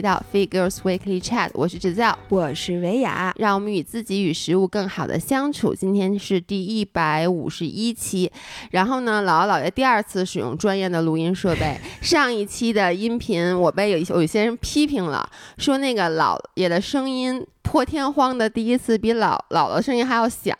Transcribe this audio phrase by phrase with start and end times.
[0.00, 5.74] 回到 Figures Weekly Chat，我是制造，我是维雅，让我们与自己与食物更好的相处。
[5.74, 8.32] 今天是第一百五十一期，
[8.70, 11.78] 然后呢，姥姥姥爷第二次使用专业的录音设备。
[12.00, 15.28] 上一期的音频我被有一有一些人批评了，
[15.58, 17.46] 说那个姥爷的声音。
[17.62, 20.52] 破天荒的第一次比姥姥姥声音还要小，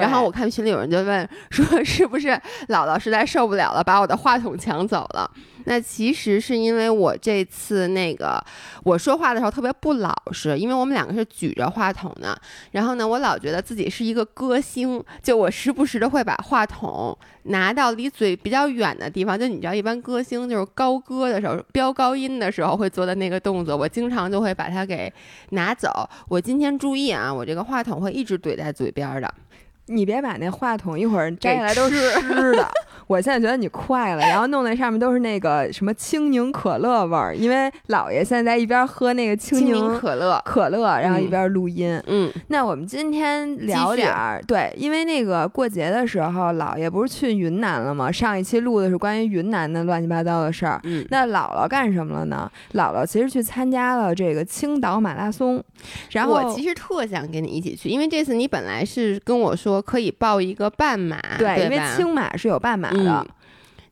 [0.00, 2.28] 然后我看群里有人就问说是不是
[2.68, 5.28] 姥姥实在受不了了，把我的话筒抢走了。
[5.64, 8.42] 那其实是因为我这次那个
[8.84, 12.38] 我说话的时候特别不老实，因为我们两个是举着话筒的。
[12.72, 19.38] 然后呢，我老觉得自己是一个歌星，就我时不时的会把话筒拿到离嘴比较远的地方。
[19.38, 25.12] 就你知道，一般歌星就是高歌的时候飙高音的时候会做的那个动作，我经常就会把它给
[25.50, 26.08] 拿走。
[26.28, 29.34] 我今天注意啊，我这个话筒会一直怼在嘴边的。
[29.86, 32.68] 你别把那话筒一会儿摘下来都是湿 的。
[33.08, 42.00] 我现在觉得你快了，然后弄那上面都是那个什么青柠可乐味儿，因为姥爷现在在一边喝那个青柠可乐，可乐，然后一边录音。
[42.06, 48.10] 嗯，那我们今天聊点儿，对，因为那个过节的时候，姥爷不是去云南了吗？
[48.10, 50.80] 上一期录的是关于云南的乱七八糟的事儿。
[50.84, 52.50] 嗯，那姥姥干什么了呢？
[52.74, 55.62] 姥姥其实去参加了这个青岛马拉松。
[56.12, 62.90] 然后我其实特想跟你一起去，因为这次你本来是跟我说可以报一个半马，对，因为青马是有半马。
[62.90, 63.26] 的，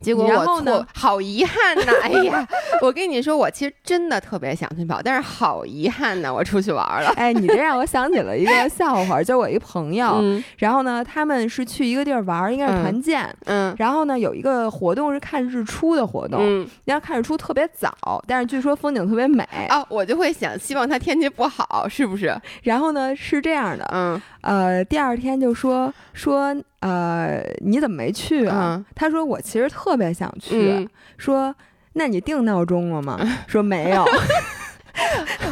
[0.00, 1.92] 结果我错，好遗憾呐！
[2.03, 2.47] 哎呀，
[2.81, 7.12] 我跟你说，我其实真的特别想去跑，但是好遗憾呐，我出去玩了。
[7.17, 10.22] 哎，你这让我想起了一个 笑话，就我一朋友，
[10.56, 17.92] 然后呢，他们是去一个地儿玩，应该是团建，嗯，然后呢，有一个活动是看日出的活动，嗯，要看日出特别早，
[18.27, 22.34] 但是据说风景特别美啊，我就会想，希望他天气不好，是不是？
[22.62, 24.19] 然后呢，是这样的，嗯。
[24.43, 28.85] 呃，第二天就说说，呃，你怎么没去啊？
[28.95, 30.89] 他说我其实特别想去。
[31.17, 31.55] 说
[31.93, 33.19] 那你定闹钟了吗？
[33.47, 34.05] 说没有。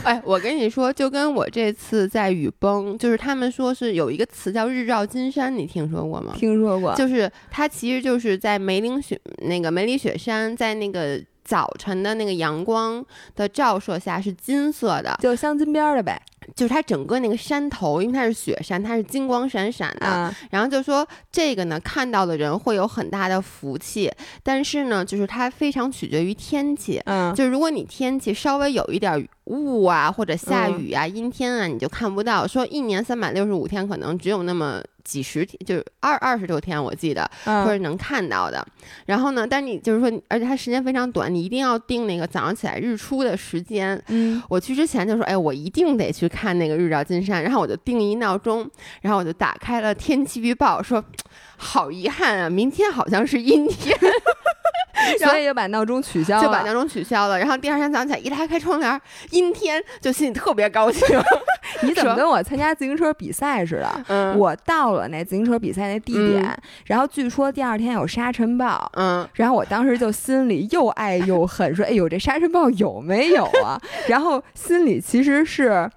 [0.04, 6.34] 哎，我跟你说，就跟我这次在雨崩，就是他们说是有一个词叫日照金山，你听说过吗？
[6.36, 6.94] 听说过。
[6.94, 13.04] 就是它其实就是在梅岭雪那个梅里雪山，在那个早晨的那个阳光
[13.36, 16.20] 的照射下是金色的，就镶金边的呗。
[16.54, 20.34] 就是它整个那个山头，因为它是雪山，它是金光闪闪的。
[20.50, 24.10] 然后就说这个呢，看到的人会有很大的福气。
[24.42, 27.00] 但是呢，就是它非常取决于天气。
[27.04, 32.46] 嗯，就如果你天气稍微有一点雾啊，或者下雨啊、阴天啊，你就看不到。
[32.46, 34.82] 说一年三百六十五天，可能只有那么。
[35.04, 38.62] 几十天就是二二十多天，我记得或者能看到的。
[39.06, 43.98] 然后呢，但你就是说，而且它时间非常短，你一定要定那个早上起来日出的时间。
[44.08, 47.42] 嗯，我去之前就说，哎，我一定得去看那个日照金山。
[47.42, 48.68] 然后我就定一闹钟，
[49.02, 51.02] 然后我就打开了天气预报，说
[51.56, 53.98] 好遗憾啊，明天好像是阴天。
[55.20, 57.38] 所以就把闹钟取消了，就把闹钟取消了。
[57.38, 59.00] 然后第二天早上起来一拉开窗帘，
[59.30, 61.06] 阴天，就心里特别高兴。
[61.82, 64.04] 你怎么跟我参加自行车比赛似的？
[64.08, 68.90] 嗯，我到了那自行车比赛那地点，然后据说第二天有沙尘暴。
[68.96, 75.88] 嗯，然后我当时就心里又爱又恨，说：“哎呦，这沙尘暴有没有啊？” 然后心里其实是，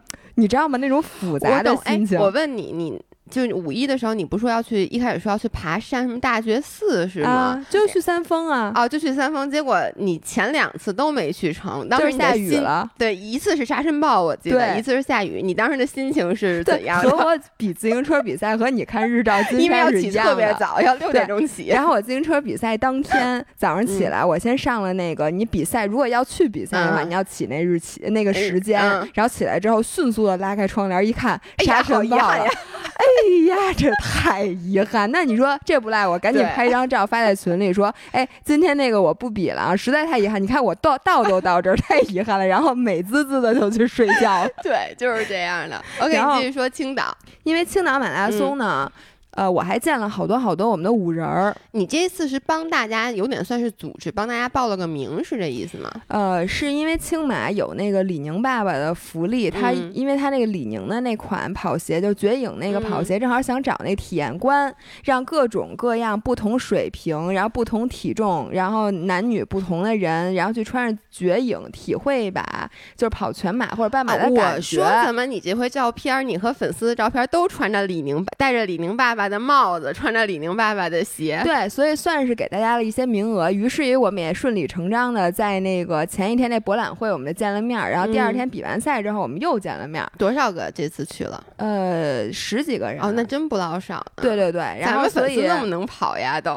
[0.42, 0.80] 你知道吗？
[0.80, 2.20] 那种复杂的心情。
[2.20, 3.00] 我问你，你。
[3.32, 7.66] 就五一的时候，你不说要去，一开始说要去爬山，什么大觉寺是吗？
[7.70, 8.72] 就去三峰啊！
[8.76, 12.88] 哦，就去三峰，结果你前两次都没去成，当时下雨了。
[12.98, 15.42] 对，一次是沙尘暴，我记得，一次是下雨。
[15.42, 17.10] 你当时的心情是怎样的？
[17.10, 21.68] 和我比自行车比赛和你看日照金山 因为要起特别早，要六点钟起。
[21.70, 28.82] 然后我自行车比赛当天 早上起来，我先上了那个，你比赛如果要去比赛的话，你要起那日期那个时间，
[29.14, 32.46] 然后起来之后迅速的拉开窗帘一看，沙尘暴了。
[33.02, 33.06] 哎
[33.48, 35.10] 呀，这太遗憾。
[35.12, 40.42] 那你说这不赖我，赶紧拍一张照发在群里说，哎，今天那个我不比了啊，实在太遗憾。
[40.42, 42.46] 你看我到到都到这儿，太遗憾了。
[42.46, 44.48] 然后美滋滋的就去睡觉。
[44.64, 45.82] 对，就是这样的。
[46.00, 48.92] OK，继续说青岛，因为青岛马拉松呢。
[49.32, 51.56] 呃，我还见了好多好多我们的五人儿。
[51.72, 55.90] 你这次是帮大家有点算是组织，帮大家报了个名，是这意思吗？
[56.08, 64.74] 呃，是因为青马有那个李宁爸爸的福利，他因为他那个李宁的那款跑鞋，就绝影那个跑鞋，正好想找那体验官，
[65.06, 74.82] 让各种各样不同水平，然后不同体重，然后男女不同的人，然后去穿着绝影，体会一把就是跑全马或者半马的感觉。
[74.82, 79.21] 我说怎么你这回照片，你和粉丝的照片都穿着李宁，带着李宁爸爸。
[79.28, 83.52] 的帽子，穿着李宁爸爸的鞋，对，所以算是给大家了一些名额。
[83.52, 87.80] 于是于我们也顺理成章的在那个前一天那博览会，我们就见了面。
[87.90, 90.06] 然后第二天比完赛之后，我们又见了面。
[90.18, 91.44] 多少个这次去了？
[91.58, 93.02] 呃，十几个人。
[93.02, 94.06] 哦，那真不老少。
[94.16, 96.54] 对对对，然后所以那么能跑呀，都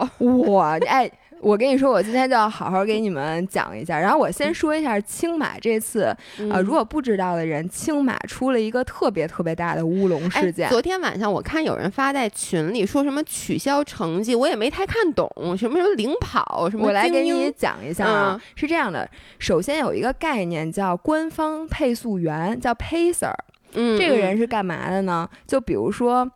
[0.50, 0.78] 哇！
[0.86, 1.10] 哎，
[1.44, 3.98] 我跟你说，我今天就要好好给你们讲一下。
[3.98, 6.16] 然后我先说一下青马这次，
[6.50, 10.70] 呃，如果不知道的人，青马出了一个特别特别大的乌龙事件。
[10.70, 16.86] 昨天晚上我看有人发在群里说什么取消成绩，我也没太看懂，什么什么领跑什么。
[16.86, 19.06] 我来给你讲一下啊，是这样的，
[19.38, 23.34] 首先有一个概念叫官方配速员，叫 pacer。
[23.74, 25.28] 嗯，这个人是干嘛的呢？
[25.46, 26.30] 就比如说。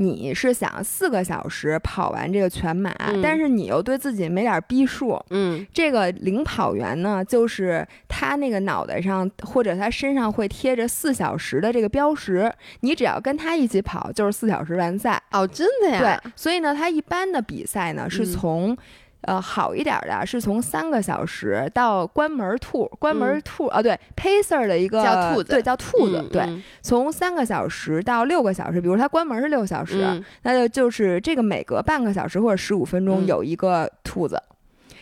[0.00, 2.90] 你是想四个小时跑完这个全马，
[3.22, 5.22] 但是你又对自己没点逼数。
[5.28, 12.50] 嗯，这个领跑员呢，就是他那个脑袋上或者他身上会贴着四小时的这个标识，
[12.80, 15.22] 你只要跟他一起跑，就是四小时完赛。
[15.32, 16.18] 哦，真的呀？
[16.24, 18.76] 对，所以呢，他一般的比赛呢是从。
[19.22, 34.42] 呃，好一点的是从三个小时到关门兔，关门兔啊，对，pacer 的一个叫兔子，对，叫兔子，对，从三个小时到六个小时，比如它关门是六小时，那就就是这个每隔半个小时或者十五分钟有一个兔子，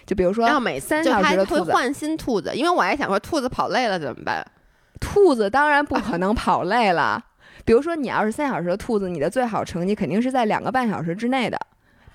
[0.05, 4.44] 就比如说要每三小时的兔子换新兔子，因为我还想说兔子跑累了怎么办？
[5.00, 7.25] 兔子当然不可能跑累了，
[7.64, 11.56] 比如说你要是三小时的兔子，你的最好成绩肯定是在两个半小时之内的。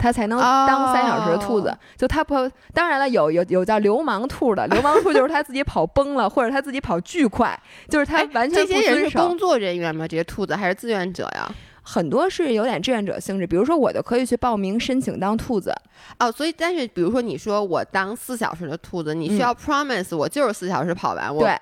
[0.04, 2.36] 它才能当三小时的兔子，就它不，
[2.74, 7.58] 当然了，有有有叫流氓兔的，流氓兔就是他自己跑崩了，或者他自己跑巨快，
[7.88, 10.06] 就是他完全这些人是工作人员吗？
[10.06, 11.50] 这些兔子还是志愿者呀？
[11.82, 15.74] 很多是有点志愿者性质，比如说我就可以去报名申请当兔子
[16.20, 16.30] 哦。
[16.30, 21.58] 所以，但是比如说你说我当四小时的兔子，你需要 promise 我就是四小时跑完，对。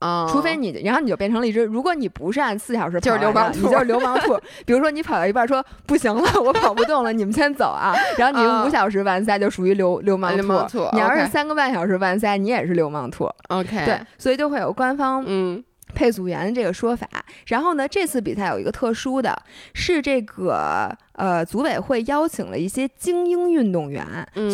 [0.00, 1.62] 啊，除非你，然后你就变成了一只。
[1.62, 4.36] 如果你不是按四小时就是流氓兔，你就是流氓兔。
[4.66, 7.94] 比如说你跑到一半说不行了，我跑不动了，你们先走啊。
[8.16, 10.36] 然后你五小时完赛就属于流流氓
[10.68, 10.88] 兔。
[10.92, 13.28] 你要是三个半小时完赛，你也是流氓兔。
[13.48, 17.06] OK，对，所以就会有官方嗯配速员的这个说法。
[17.46, 19.36] 然后呢，这次比赛有一个特殊的，
[19.74, 24.06] 是这个呃组委会邀请了一些精英运动员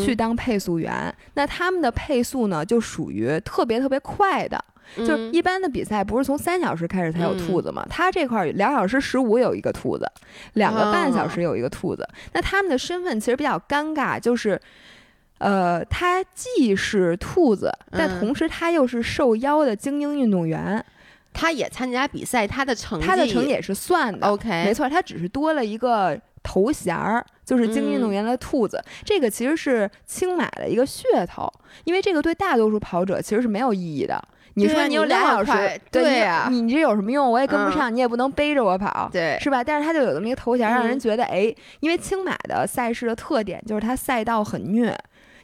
[0.04, 1.14] 去当配速员。
[1.34, 4.62] 那他们的配速呢，就属于特别特别快的。
[4.98, 7.84] 就一般的比赛不是从三小时开始才有兔子吗？
[7.90, 10.08] 他这块两小时十五有一个兔子，
[10.52, 12.08] 两个半小时有一个兔子。
[12.32, 14.58] 那他们的身份其实比较尴尬，就是，
[15.38, 20.82] 呃，他既是兔子，但同时他又是受邀的精英运动员，
[21.36, 24.26] 他也参加比赛，他的成他的成绩也是算的。
[24.26, 28.82] OK，没错，他只是多了一个头衔儿，就是精英运动员的兔子。
[29.04, 31.46] 这个其实是青马的一个噱头，
[31.84, 34.20] 因为这个对大多数跑者其实是没有意义的。
[34.54, 37.30] 你说你有俩小时，对呀，你这有什么用？
[37.30, 39.62] 我也跟不上，你也不能背着我跑，对，是吧？
[39.62, 44.96] 但是他就有这么一个头衔，让人觉得，哎，因为青马的赛事的特点就是它赛道很虐。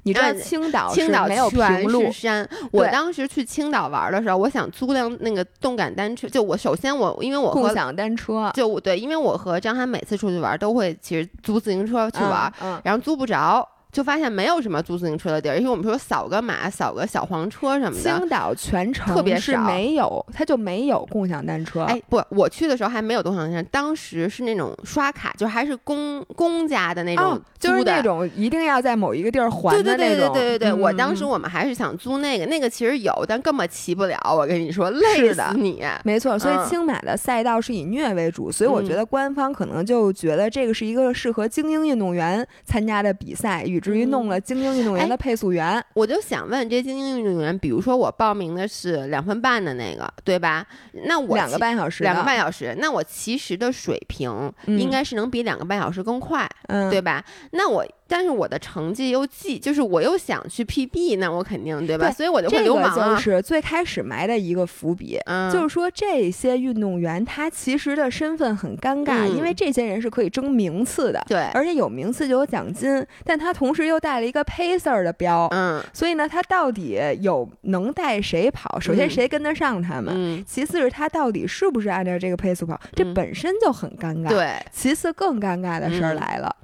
[0.04, 2.48] 你知道青岛青岛没有平路山。
[2.70, 6.28] 我当时去青岛玩的时候，我想租辆那个动感单车。
[6.28, 12.52] 就我首先我因为我共享单车，就对，因为我和张涵每次出去玩都会其实租自行车去玩，
[12.84, 13.68] 然后租不着。
[13.92, 18.00] 就发现没有什么租自行车的地儿，因为我们说扫个码、扫个小黄车什么的。
[18.00, 21.82] 青岛全程特别是没有，它就没有共享单车。
[21.82, 29.96] 哎，不，我去的时候还没有共享单车，当时是那种刷卡，就还是公公家的那种，就是那种一定要在某一个地儿还的那种。
[29.96, 34.18] 对对对对对对，我当时我们还是想租那个，那个其实有，但根本骑不了。
[34.24, 35.84] 我跟你说，累死你。
[36.02, 44.62] 没错，所以青马的赛道是以虐为主，所以我觉得官方可能就觉得这个是一个适合精英运动员参加的比赛，以至于弄了精。
[44.62, 50.64] 英运动员的配速员，我就想问这些精英运动员，比如说我报名的是两分半的那个，对吧？
[50.92, 56.48] 那我两个半小时，两个半小时，那我其实的水平应该是能比两个半小时更快，
[56.90, 57.24] 对吧？
[57.50, 57.84] 那我。
[58.12, 62.10] 但是我的成绩又记，就是我又想去 PB，那我肯定对吧？
[62.10, 63.14] 所以我就会流氓啊。
[63.14, 65.18] 就是最开始埋的一个伏笔，
[65.50, 78.78] 就是说这些运动员他其实的身份很尴尬，因为这些人是可以争名次的，对，而且有名次就有奖金，但他同时又带了一个 pacer 的标，嗯，所以呢，他到底有能带谁跑？
[78.78, 80.44] 首先谁跟得上他们？
[80.46, 82.78] 其次是他到底是不是按照这个配速跑？
[82.94, 84.28] 这本身就很尴尬。
[84.28, 86.54] 对，其次更尴尬的事儿来了。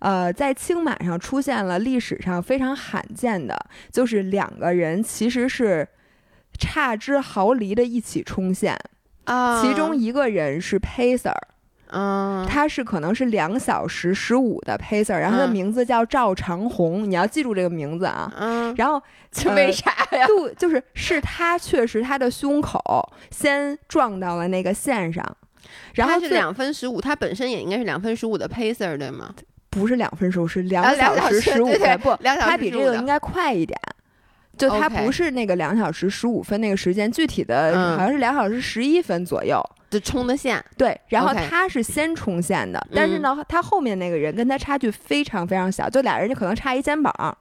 [0.00, 3.58] 呃，在青马上出现了历史上非常罕见的，
[3.90, 5.86] 就是两个人其实是
[6.58, 8.78] 差之毫厘的一起冲线
[9.24, 9.60] 啊。
[9.60, 11.34] 其中一个人是 pacer，
[11.90, 18.32] 嗯，他是可能是两小时十五的 pacer，然后他的名字叫赵长红，你要记住这个名字啊。
[18.36, 19.02] 嗯，然后
[19.56, 20.26] 为啥呀？
[20.26, 22.80] 就就是是他确实他的胸口
[23.30, 25.36] 先撞到了那个线上，
[25.94, 29.34] 然后是两分十五，他本身也应该是两分十五的 pacer 对吗？
[29.70, 31.98] 不是两分钟，是两小时十五分。
[32.00, 33.78] 不，他比这个应该快一点。
[34.56, 40.60] 就他不是那个两小时十五分那个时间，具体的好像是两小时十一分左右就冲的线。
[40.76, 47.38] 对，然后他是先冲线的，但是呢，他后面那个人跟他差距非常非常小，就俩人就可能差一肩膀。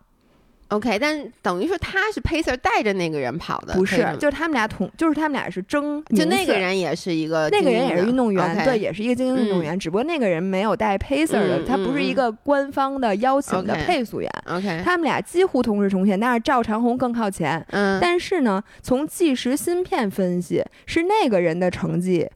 [0.69, 14.29] OK，但等于说他是 Pacer 带着那个人跑的，不是，就是他们俩同，就是他们俩是争，就那个人也是一个，那个人也是运动员，对，也是一个精英运动员，只不过那个人没有带 Pacer 的，他不是一个官方的邀请的配速员。
[14.45, 17.65] OK，他们俩几乎同时冲线，但是赵长虹更靠前。
[17.69, 22.29] 嗯，但是呢，从计时芯片分析，是那个人的成绩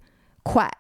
[0.44, 0.72] 快。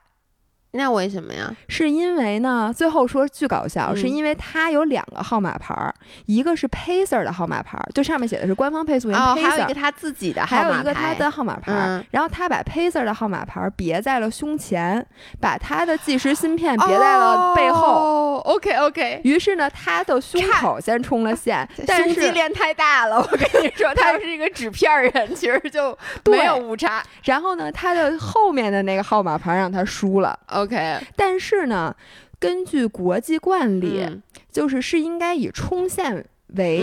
[0.74, 1.54] 那为什么呀？
[1.68, 5.94] 是因为呢，最后说巨搞笑，是因为他有两个号码牌儿，
[6.28, 12.04] 一个是 Pacer 的号码牌儿，就上面写的是官方配速员 Pacer，还有一个他自己的，还有一个他的号码牌儿。
[12.12, 15.06] 然后他把 Pacer 的号码牌儿别在了胸前，
[15.40, 17.88] 把他的计时芯片别在了背后。
[17.88, 19.22] 哦 OK OK。
[19.24, 23.18] 于是呢，他的胸口先冲了线，胸肌练太大了。
[23.18, 27.04] 我跟你说，他是一个纸片人，其实就没有误差。
[27.24, 30.38] 然后呢，他的后面的那个号码牌让他输了。
[30.62, 31.96] OK，但是呢，
[32.40, 34.08] 根据国际惯例，
[34.52, 36.26] 就是是应该以冲线
[36.56, 36.82] 为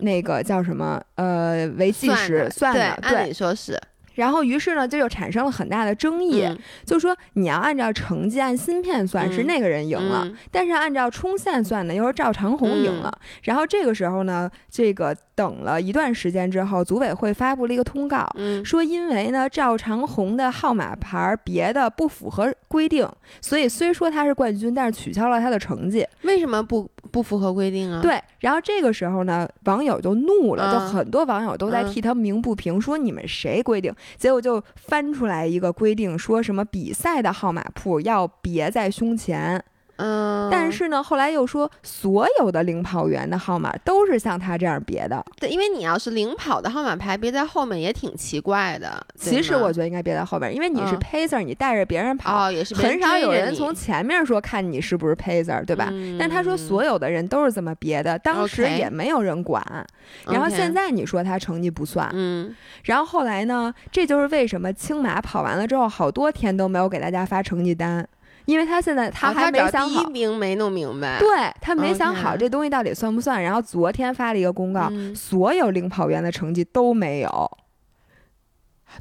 [0.00, 3.80] 那个叫什么呃为计时算的，按理说是。
[4.16, 6.44] 然后，于是呢，这就又产生了很大的争议，
[6.84, 13.16] 就说你要按照成绩按芯片算，是那个人赢了；但是按照冲线算呢，又是赵长虹赢了。
[13.44, 18.28] 然后这个时候呢，这个等了一段时间之后，组委会发布了一个通告，
[18.64, 23.08] 说因为呢赵长虹的号码牌别的不符合规定，
[23.40, 26.06] 所以虽说他是冠军，但是取消了他的成绩。
[26.22, 28.00] 为什么不不符合规定啊？
[28.02, 28.20] 对。
[28.40, 33.92] 然后这个时候呢，网友就怒了，就很多网友都在替他鸣不平，说你们谁规定？
[34.16, 39.64] 结果就翻出来一个规定，说什么比赛的号码铺要别在胸前。
[39.96, 45.24] 嗯，但是呢，后来又说所有的领跑员的号码都是像他这样别的。
[45.40, 49.04] 对，因为你要是领跑的号码牌别在后面也挺奇怪的。
[49.16, 55.90] 其实我觉得应该别在后面，因为你是 pacer，你带着别人跑，也是很少有人从前面说看你是不是 pacer，对吧？
[56.18, 59.64] 但他说所有的人都是这么别的，当时也没有人管。
[60.26, 62.54] 然后现在你说他成绩不算，嗯。
[62.84, 68.06] 然后后来呢，这就是为什么青马跑完了之后好多天都没有给大家发成绩单。
[68.46, 71.28] 因为他现在他还没想好，第一名没弄明白，对
[71.60, 73.42] 他没想好这东西到底算不算。
[73.42, 77.58] 然后昨天发了一个公告，所有领跑员的成绩都没有。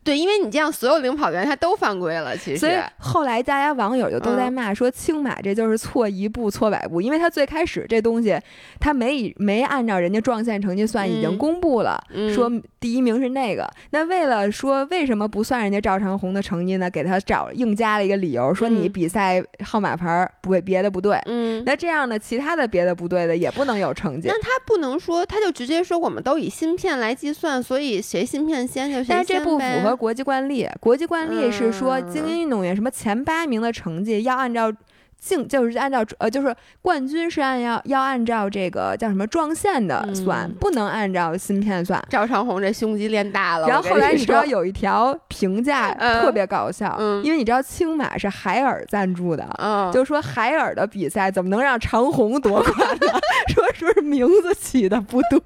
[0.04, 2.36] 对，因为你这样，所有领跑员他都犯规了。
[2.38, 7.02] 其实，所以后来大家网友就都在骂说，青马这就是错一步错百步。
[7.02, 8.40] 因为他最开始这东西，
[8.80, 12.02] 他没没按照人家撞线成绩算，已经公布了，
[12.34, 13.68] 说第一名是那个。
[13.92, 16.90] 那为了说为什么不算人家赵长虹的成绩呢？
[16.90, 21.20] 给他找硬加了一个理由，说你比赛号码牌不别的不对。
[21.26, 24.28] 嗯，那这样呢，其他的别的不对的也不能有成绩。
[24.28, 29.85] 那他不能说，他就直接说我们都以芯片来计算，所以谁芯片先就谁但是这不符合。
[29.86, 34.72] 和国际惯例，国际惯例是说精英运动员什么前八名的成绩要按照
[35.18, 42.00] 竞，就是按照呃，就是冠军是按要要按照这个叫什么撞线的算，不能按照芯片算。
[42.10, 43.68] 赵长虹这胸肌练大了。
[43.68, 49.48] 然后后来你知道有一条评价特别搞笑，因为你知道青马是海尔赞助的，
[49.92, 53.08] 就说海尔的比赛怎么能让长虹夺冠呢？
[53.56, 55.40] 说是不是名字起的不对？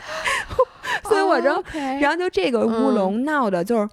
[1.08, 1.62] 所以我就，
[2.00, 3.88] 然后就这个乌龙闹的，就是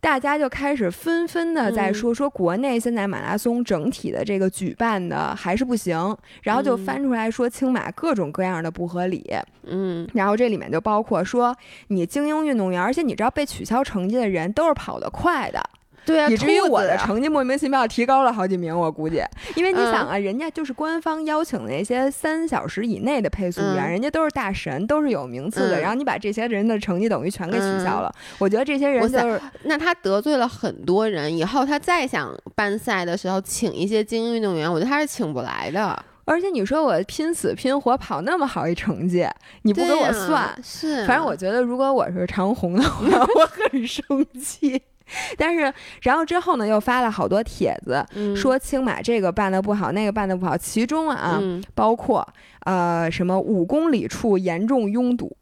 [0.00, 9.24] 大家就开始纷纷的在说，说国内现在马拉松整体的这个举办的还是不行，然后就翻出来说青马各种各样的不合理，
[9.64, 11.56] 嗯，然后这里面就包括说
[11.88, 15.62] 你精英运动员，而且你知道被取消成绩的人都是跑得快的。
[16.04, 19.22] 对啊，以至于我的成绩莫名其妙提高了好几名，我估计，
[19.54, 36.04] 因为你想啊，人家就是官方邀请的那些三小时以内的配速员，人家都是大神，都是有名次的，然后你把这些人的成绩等于全给取消了，我觉得这些人就是那他得罪了很多人，以后他再想办赛的时候请一些精英运动员，我觉得他是请不来的。
[36.24, 39.26] 而且你说我拼死拼活跑那么好一成绩，
[39.62, 43.04] 你不给我算，是，反正我觉得如果我是长虹的话，
[43.34, 44.04] 我很生
[44.40, 44.80] 气。
[45.36, 48.04] 但是，然后之后呢，又发了好多帖子，
[48.36, 51.40] 说青马这个办的不好，那个办的不好，其中啊，
[51.74, 52.26] 包括
[52.64, 55.34] 呃什么五公里处严重拥堵。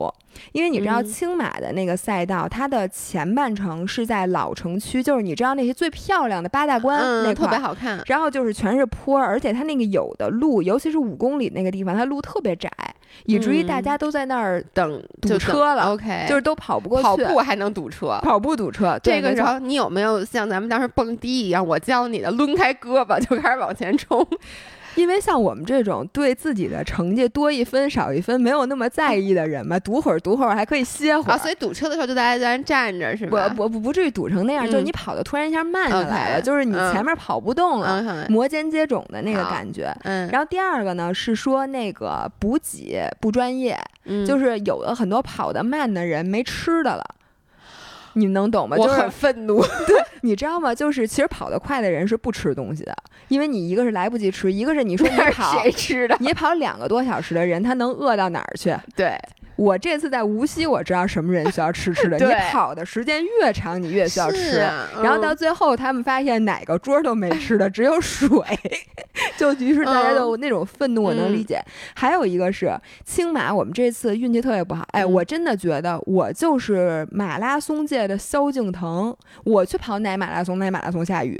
[0.53, 12.71] 因为你知道青马的那个赛道，它的前半程是在老城区，就是你知道那些最漂亮的八大关那特别好看，然后就是全是坡，而且它那个有的路，尤其是五公里那个地方，它路特别窄，
[13.25, 15.93] 以至于大家都在那儿等堵车了。
[15.93, 18.99] OK，就是都跑不过去，跑步还能堵车，跑步堵车。
[19.03, 24.27] 这个时候你有没有像咱们当时蹦迪一样，我教你的，抡开胳膊就开始往前冲？
[24.95, 31.39] 因为像我们这种对自己的成绩多一分少一分没有那么在意的人嘛，堵会儿堵会儿还可以歇会儿。
[31.39, 33.49] 所以堵车的时候就大家在那站着是吧？
[33.49, 39.95] 不不不至于堵成那样，就是你跑的突然一下慢下来了，就是你前面跑不动了，摩肩接踵的那个感觉。
[40.03, 40.29] 嗯。
[40.31, 43.79] 然后第二个呢是说那个补给不专业，
[44.27, 47.05] 就是有的很多跑得慢的人没吃的了。
[48.21, 48.77] 你能懂吗？
[48.79, 49.63] 我很愤怒。
[49.89, 50.75] 对，你知道吗？
[50.75, 52.95] 就是其实跑得快的人是不吃东西的，
[53.29, 56.17] 因为你一个是来不及吃，一个是你说你跑谁吃的？
[56.21, 58.77] 你跑两个多小时的人，他能饿到哪儿去？
[58.95, 59.19] 对。
[59.61, 62.17] 我这次在无锡，我知道什么人需要吃吃的。
[62.17, 64.57] 你跑的时间越长，你越需要吃。
[65.03, 68.27] 然后到最后，他们发现哪个桌都没吃的，只有水。
[69.37, 71.63] 就于是大家就那种愤怒，我能理解。
[71.95, 72.75] 还有一个是
[73.05, 74.83] 青马，我们这次运气特别不好。
[74.93, 79.15] 哎，我真的觉得我就是马拉松界的萧敬腾。
[79.45, 81.39] 我去跑哪马拉松，哪马拉松下雨。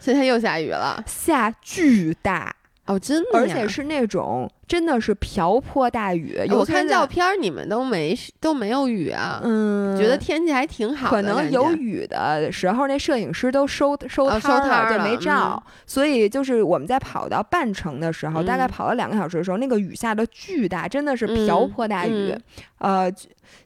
[0.00, 2.52] 今天又下雨了，下巨大。
[2.92, 6.38] 哦，真的，而且是那种真的是瓢泼大雨。
[6.50, 9.40] 我看照片，你们都没都没有雨啊？
[9.42, 11.08] 嗯，觉得天气还挺好。
[11.08, 15.62] 可能有雨的时候，那摄影师都收收摊了，就没照。
[15.86, 22.34] 所以就是我们在跑到半程的时候，大概跑了两个小时的时候，那个雨下的巨大，真的是瓢泼大雨。
[22.78, 23.10] 呃，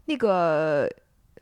[0.07, 0.89] 那个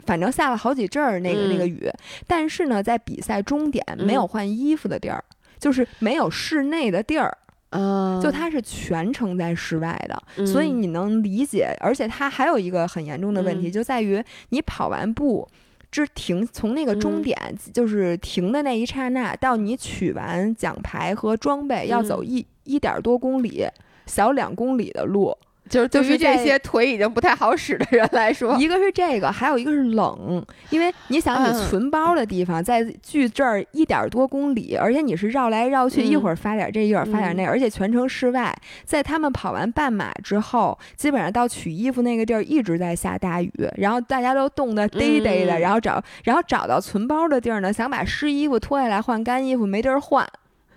[0.07, 1.91] 反正下了好几阵儿，那个那个雨。
[2.26, 5.23] 但是呢，在比赛终点没有换衣服的地儿，
[5.59, 7.37] 就是没有室内的地儿。
[7.75, 11.76] 嗯，就它是全程在室外的，所以你能理解。
[11.81, 15.47] 而且它还有一个很严重的问题，就在于你跑完步，
[15.90, 17.37] 之停从那个终点，
[17.73, 23.66] 就是停的那一刹那，到你取完奖牌和装备，要走一一点多公里，
[24.07, 25.37] 小两公里的路。
[25.75, 38.54] 就是对于这些腿已经不太好使的人来说，一个是这个，还有一个是冷，因为你想你存包的地方在距这儿一点多公里，而且你是绕来绕去，一会儿发点这，一会儿发点那，而且全程室外。
[38.85, 50.26] 在他们跑完半马之后，基本上到取衣服那个地儿一直在下大雨，然后大家都冻得嘚嘚的，然后找然后找到存包的地儿呢，想把湿衣服脱下来换干衣服，没地儿换，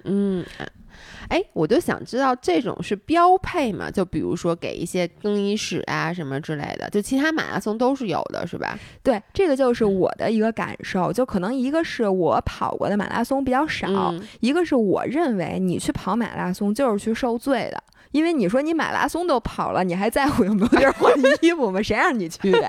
[0.04, 0.44] 嗯。
[1.29, 3.91] 哎，我就想知道这种是标配吗？
[3.91, 8.77] 就比如说给一些更衣室啊什么之类的，就其他马拉松都是有的，是吧？
[9.03, 11.11] 对，这个就是我的一个感受。
[11.11, 17.83] 就可能一个是我跑过的马拉松比较少，一个是我认为你去跑马拉松就是去受罪的。
[18.11, 21.81] 因为你说你马拉松都跑了，你还在乎有没有地儿换衣服吗？
[21.81, 22.68] 谁让你去的？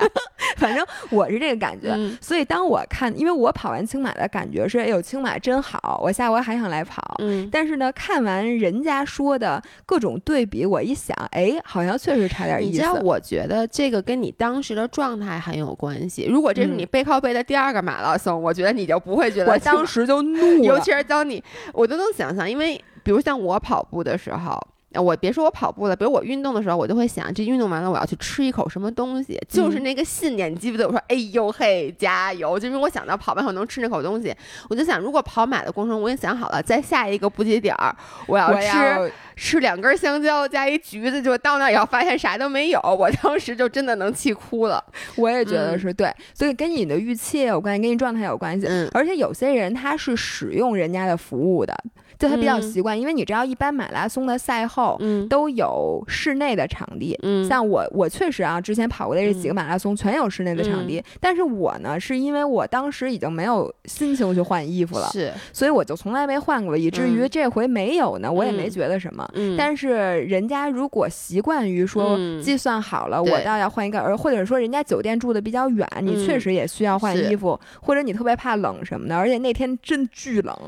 [0.59, 1.97] 反正我是这个感觉。
[2.21, 7.16] 所以当我看，因为我跑完青马的感觉是，哎呦，青马真好，我下回还想来跑。
[7.18, 7.49] 嗯。
[7.51, 12.71] 但是呢，看完人家说的各种对比，我一想，哎，好像确实差点意思。
[12.73, 16.27] 你知道，我觉得这个跟你当时的状态很有关系。
[16.29, 19.53] 如果这是你背靠背的第二个马拉松，我觉得你就不会觉得。
[19.53, 21.42] 我当时就 怒了，尤其是当你，
[21.73, 24.59] 我都能想象，因为比如像我跑步的时候。
[24.94, 30.87] 我别说我跑步了，比如我运动的时候，我就会想，这运动完了我要去吃一口什么东西，就是那个信念记不得。
[30.87, 32.59] 我说，哎呦嘿，加油！
[32.59, 34.35] 就因为我想到跑完后能吃那口东西，
[34.70, 37.94] 我就想，如果跑马的过程中，我已经想好了，在下一个补给点儿，
[38.27, 44.83] 我要吃吃两根香蕉加一橘子，就到那以后发现啥都没有，我当时就真的能气哭了。
[45.16, 48.66] 我也觉得是对，所以跟你的预期也有关系，跟你状态有关系。
[48.66, 51.77] 嗯，而且有些人他是使用人家的服务的。
[52.19, 55.01] 就他比较习惯，因为你知道，一般马拉松的赛后
[55.31, 57.17] 都有室内的场地。
[57.23, 61.01] 嗯，像我，我确实啊，之前跑过的这几个马拉松全有室内的场地。
[61.21, 69.29] 但是我呢，是因为我当时已经没有心情去换衣服了，是，所以我就从来没换过，以至于这回没有呢，我也没觉得什么。
[69.35, 80.59] 嗯，但是人家如果习惯于说计算好了，我倒要换一个，而或者说人家酒店住的比较远，你确实也需要换衣服，或者你特别怕冷什么的，而且那天真巨冷，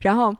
[0.00, 0.34] 然后。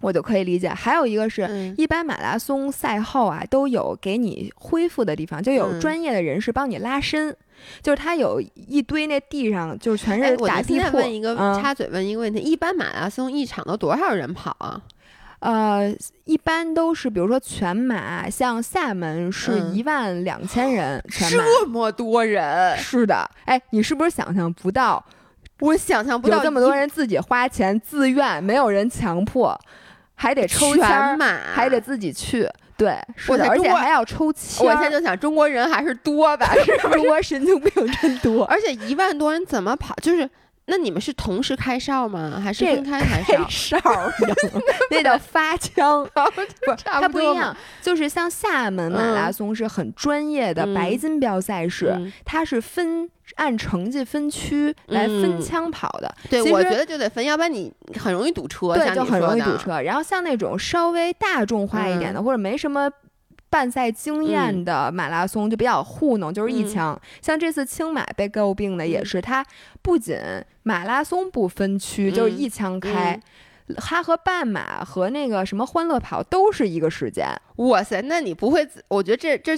[0.00, 7.34] 我就可以理解，还有一个是一般马拉松赛后啊，都有给你恢复的地方，就有专业的人士帮你拉伸，
[7.82, 10.98] 就是他有一堆那地上就是全是打地铺。
[10.98, 14.80] 问一个插嘴问一个问题，一般马拉松一场都多少人跑啊？
[15.40, 22.76] 呃，一般都是比如说全马，像厦门是一万两千人，这么多人？
[22.76, 25.04] 是的，哎，你是不是想象不到？
[25.60, 29.58] 我想象不到这么多人自己花钱自愿，没有人强迫。
[30.20, 30.84] 还得抽签
[31.54, 32.44] 还得自己去，
[32.76, 34.66] 对，是的，而且还要抽签。
[34.66, 36.52] 我现在就想，中国人还是多吧？
[36.92, 38.44] 中国神经病真多。
[38.46, 39.94] 而且一万多人怎么跑？
[40.02, 40.28] 就是
[40.70, 42.40] 那你们是同时开哨吗？
[42.42, 43.78] 还是分开开哨？
[44.90, 47.56] 那叫发枪， 不，它不一样。
[47.82, 56.14] 就是像厦门马拉松是很专业的白金标赛事，它是分按成绩分区来分枪跑的。
[56.28, 58.74] 对，我觉得就得分，要不然你很容易堵车。
[58.74, 59.80] 对，就很容易堵车。
[59.80, 62.90] 然后像那种稍微大众化一点的，或者没什么。
[63.50, 67.00] 办赛经验的马拉松就比较糊弄，就是一枪。
[67.22, 69.44] 像这次青马被诟病的也是，它
[69.80, 70.18] 不仅
[70.64, 73.18] 马拉松不分区，就是一枪开，
[73.76, 77.26] 它和半马和那个什么欢乐跑都是一个时间。
[77.56, 78.68] 哇塞，那你不会？
[78.88, 79.52] 我觉得这这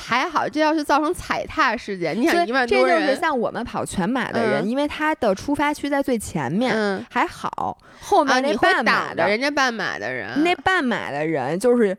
[0.00, 7.76] 还好，这要是造成踩踏事件，你想一万多人，这就是像我们跑全马的人，因为他的出发区在最前面，还好。
[8.00, 11.94] 后面那半马的，人家半马的人，那半马的人就是。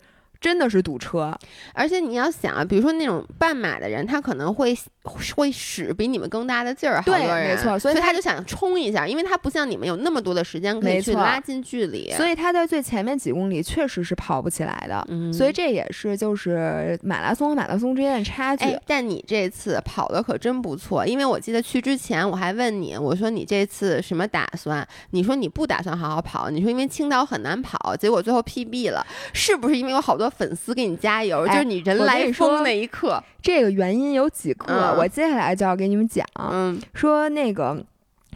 [0.45, 1.35] 真的是堵车，
[1.73, 15.03] 而且你要想啊，比如说那种半马的人，他可能会会使比你们更大的劲儿，好多人，没错，所以他就想冲一下，因为他不像你们有那么多的时间可以去拉近距离，所以他在最前面几公里确实是跑不起来的，
[15.33, 18.65] 所以这也是就是马拉松和马拉松之间的差距。
[18.85, 24.87] 但你这次跑的可真不错，因为我记得去之前我还问你，我说你这次什么打算？
[25.09, 29.03] 你说你不打算好好跑，你说因为青岛很难跑，结果最后 PB 了，
[29.33, 30.31] 是不是因为有好多？
[30.37, 33.21] 粉丝给你加油，就是你人来疯那一刻。
[33.41, 36.25] 这个原因有几个，我接下来就要给你们讲。
[36.39, 37.83] 嗯，说那个。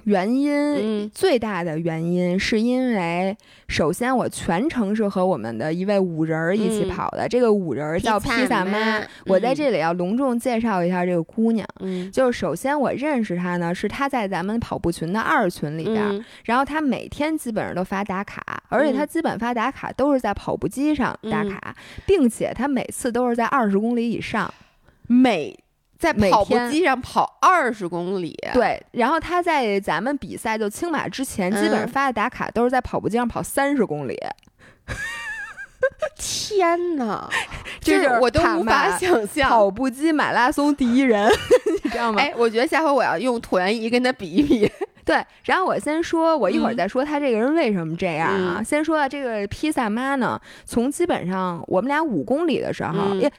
[0.04, 3.36] 原因最大的原因是因为，
[3.68, 9.02] 首先我全程是和我们的一位五人儿一起跑的，这个五人儿叫披萨妈。
[9.26, 11.68] 我在这里要隆重介绍一下这个姑娘。
[11.80, 24.54] 嗯，就是首先我认识她呢，是她在咱们跑步群的二群里边，然后她每天基本上都发打卡，而且她基本发打卡都是在跑步机上打卡，并且她每次都是在二十公里以上，
[25.08, 25.58] 每。
[26.00, 28.82] 在跑步机上跑二十公里，对。
[28.92, 34.18] 然后他在咱们比赛就青马之前，基本上发的打卡都是在跑步机上跑三十公里。
[36.18, 37.30] 天哪，
[37.82, 39.50] 这是我都无法想象。
[39.50, 41.30] 跑步机马拉松第一人，
[41.84, 42.22] 你知道吗？
[42.22, 44.72] 哎，我觉得下回我要用椭圆仪跟他比一比。
[45.10, 48.62] 对，然后我先说，我一会儿再说他这个人为什么这样啊？
[48.62, 52.94] 先说这个披萨妈呢，从基本上我们俩五公里的时候，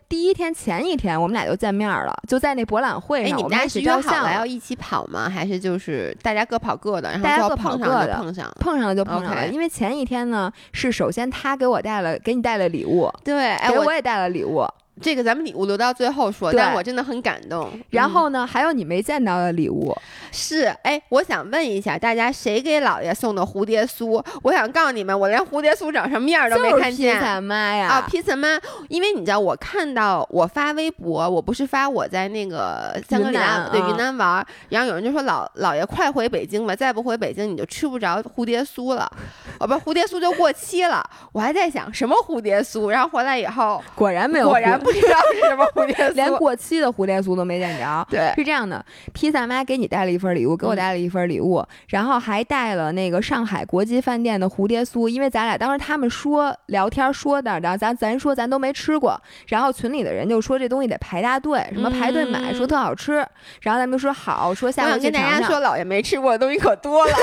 [0.09, 5.29] 第一天前一天我们俩就见面了，就在那博览会上，哎你们俩是约好了要一起跑吗？
[5.29, 9.47] 还是就是大家各跑各的，然后大家各跑各的，碰上碰上了就碰上了。
[9.47, 14.67] 因为前一天呢，是首先他给我带了，给你带了礼物，对，给我也带了礼物。
[15.01, 17.71] 这个咱们礼物留到最后说，但我真的很感动。
[17.91, 19.97] 然后呢，还有你没见到的礼物
[20.31, 24.23] 是，哎，我想问一下大家，谁给姥爷送的蝴蝶酥？
[24.43, 27.17] 我想告诉你们，我连蝴蝶酥长什么样都没看见。
[27.17, 27.89] 披萨妈呀！
[27.89, 39.11] 啊，披萨妈，因为你知道，我看到我发微博，我不是发我在那个香格里拉对云南玩，然后有人就说老姥爷快回北京吧，再不回北京你就吃不着蝴蝶酥了，
[39.59, 41.09] 哦不，蝴蝶酥就过期了。
[41.33, 44.90] 我还在想什么蝴蝶酥，然后回来以后果然没有，果然不。
[44.93, 48.07] 不知道是什么蝴蝶酥，连过期的蝴蝶酥都没见着。
[48.11, 63.25] 对，是这样的，披萨妈给你带了一份礼物，给我带了一份礼物，然后还带了那个上海国际饭店的蝴蝶酥，因为咱俩当时他们说聊天说的，然后咱咱说咱都没吃过，然后群里的人就说这东西得排大队，什么排队买，说特好吃，
[63.63, 67.13] 然后咱们就说好，说下次跟大家说，姥爷没吃过的东西可多了。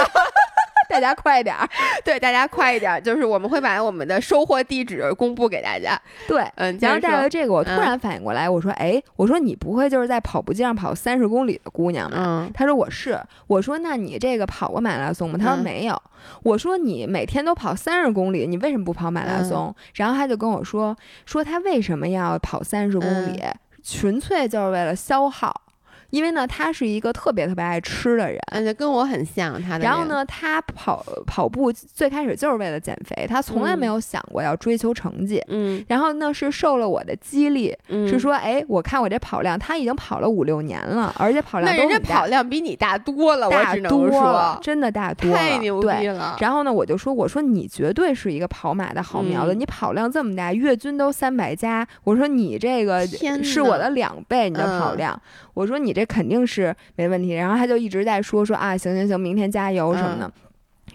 [0.90, 1.68] 大家快点儿，
[2.04, 6.00] 对，大家快一点儿，就是我们会把我们的收货地址公布给大家。
[6.28, 12.18] 对，嗯，然后带了这个，我突然反应过来，我说，哎，我说你不会就是在跑步机上跑三十公里的姑娘吧？
[12.20, 13.20] 嗯，他说我是。
[13.48, 15.38] 我说那你这个跑过马拉松吗？
[15.38, 16.02] 他说没有。
[16.44, 19.74] 我说你每天都跑三十公里，你为什么不跑马拉松？
[19.96, 20.96] 然后他就跟我说，
[21.26, 23.44] 说他为什么要跑三十公里，
[23.84, 25.62] 纯粹就是为了消耗。
[26.10, 29.62] 因为呢，他是一个特别特别爱吃的人，而且跟我很像。
[29.62, 35.42] 他的然后呢，他跑跑步最开始就是为了减肥，他从来没有想过要追求成绩。
[35.48, 35.84] 嗯。
[35.88, 46.36] 然后呢，是受了我的激励，是说，哎，我看我这跑量，他已经跑了五六年了，而且跑量那人家跑量比你大多了，我大多了，真的大多了，太牛逼了。
[46.40, 53.06] 然后呢，我就说，我说你绝对是一个跑马的好苗子，你跑量这么大，月均都三百加，我说你这个
[53.44, 55.20] 是我的两倍，你的跑量。
[55.54, 60.32] 我说你这肯定是没问题，然后他就一直在说说啊，行行行，明天加油什么的。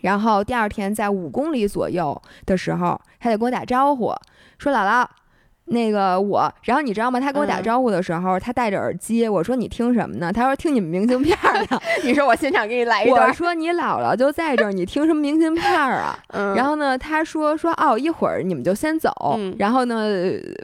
[0.02, 4.14] 然后第二天在五公里左右的时候，他得跟我打招呼，
[4.58, 5.04] 说姥姥，
[5.64, 6.52] 那个我。
[6.62, 7.18] 然后你知道吗？
[7.18, 9.28] 他跟我打招呼的时候，他戴着耳机。
[9.28, 10.32] 我说你听什么呢？
[10.32, 11.36] 他说听你们明信片
[11.68, 11.80] 呢。
[12.04, 13.26] 你说我现场给你来一段。
[13.28, 16.16] 我说你姥姥就在这儿，你听什么明信片啊？
[16.54, 19.12] 然后呢，他说说哦，一会儿你们就先走。
[19.58, 20.06] 然后呢，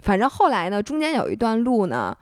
[0.02, 2.16] 反正后来呢，中间有一段路呢。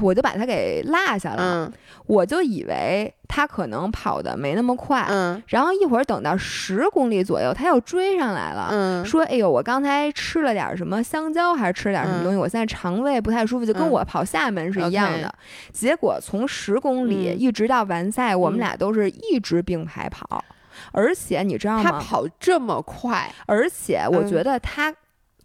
[0.00, 1.70] 我就把他给落下了。
[2.06, 5.06] 我就以为他可能跑的没那么快。
[5.08, 5.42] 嗯。
[5.48, 8.68] 然后一会儿等到十公里左右，他又追上来了。
[8.70, 9.04] 嗯。
[9.04, 12.38] 说：“哎呦，我刚才吃了点什么香蕉，还是吃了点什么东西？
[12.38, 15.32] 我现在肠胃不太舒服，就跟我跑厦门是一样的。”
[15.72, 20.44] 结果从十公里一直到完赛，我们俩都是一直并排跑。
[20.90, 21.82] 而且你知道吗？
[21.82, 24.92] 他跑这么快，而且我觉得他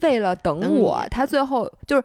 [0.01, 2.03] 为了等我，他最后就是。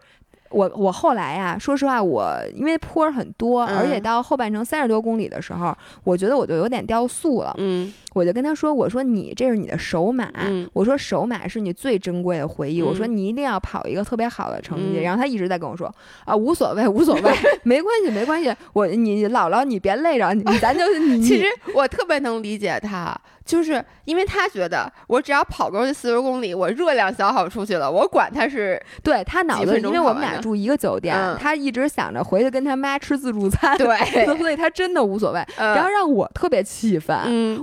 [0.53, 7.55] 我我后来呀，说实话，我因为坡很多，而且到后半程三十多公里的时候，我觉得我就有点掉速了。
[7.59, 10.31] 嗯，我就跟他说：“我说你这是你的首马，
[10.73, 15.93] 我说首马是你最珍贵的回忆，我说你一定要跑一个特别好的成绩。”然后他一直在跟我说
[16.25, 17.33] ：“啊，无所谓，无所谓，
[17.65, 18.55] 没关系，没关系。
[18.73, 23.19] 我你姥姥你别累着，你咱就 你。”其实我特别能理解他。
[23.53, 35.45] 就是因为他觉得我只要跑够这四十公里，我热量消耗出去了，我管他是对他脑子，因为我们俩住一个酒店，他一直想着回去跟他妈吃自助餐，对， 所以他真的无所谓。
[35.59, 37.15] 然后让我特别气愤，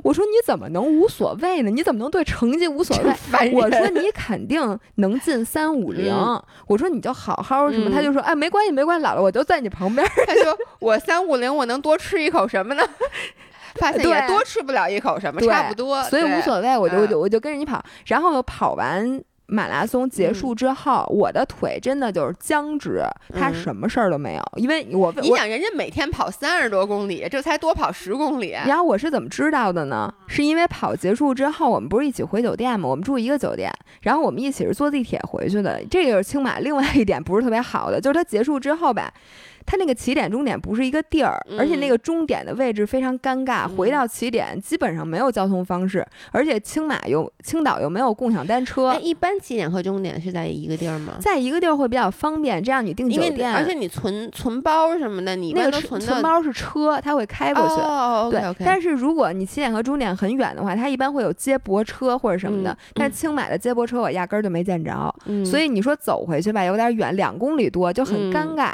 [0.04, 1.72] 我说你怎么能无所谓呢？
[1.72, 3.52] 你怎么能对成绩无所谓？
[3.52, 6.14] 我说你肯定能进三五零，
[6.68, 7.90] 我说你就好好什么？
[7.90, 10.08] 他就说哎，没关系，没关系，姥姥我就在你旁边。
[10.28, 12.84] 他说我三五零，我能多吃一口什么呢？
[13.80, 17.84] 发现也多吃不了一口什么，差不多，所以无所谓，我就我就我就跟着你跑。
[18.06, 24.44] 然后跑完马拉松结束之后，我的腿真的就是僵直，它什么事儿都没有。
[24.56, 28.52] 因为我你想，人家每天跑三十多公里，这才多跑十公里。
[28.66, 30.14] 然后我是怎么知道的呢？
[30.28, 32.88] 是因为跑结束之后，我们不是一起回酒店吗？
[32.88, 35.84] 我们住一个酒店，然后我们一起是坐地铁回去的。
[35.90, 39.12] 这个是青马另外一点不是特别好的，就是它结束之后吧。
[39.66, 43.68] 它那个起点终点不是一个地儿，而且那个终点的位置非常尴尬。
[43.68, 48.98] 回到起点基本上没有交通方式，而且青马又青岛又没有共享单车。
[49.00, 51.14] 一般起点和终点是在一个地儿吗？
[51.22, 57.76] 在一个地儿会比较方便，这样你订酒店，而且你存存包什么的，你那个存存包是车，它会开过去。
[58.32, 62.78] 对，但是如果你起点和终点很远的话，它一般会有接驳车或者什么的。
[62.94, 68.74] 但青马的接驳车我压根儿就没见着，所以你说走回去吧，有点远，两公里多就很尴尬。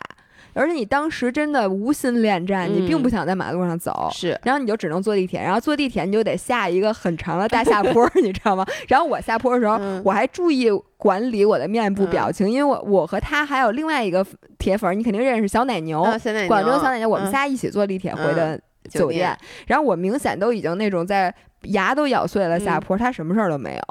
[0.55, 8.65] 而且你当时真的无心恋战，你并不想在马路上走，是，然后你就只能坐地铁，然后坐地铁你就得下一个很长的大下坡， 你知道吗？
[8.87, 14.25] 然后我下坡的时候，我还注意管理我的面部表情，因为我我和他还有另外一个
[14.57, 16.01] 铁粉，你肯定认识小奶牛，
[16.47, 19.37] 广州小奶牛，我们仨一起坐地铁回的酒店，
[19.67, 23.81] 然后我明显都已经那种在牙都咬碎了下坡，他什么事儿都没有。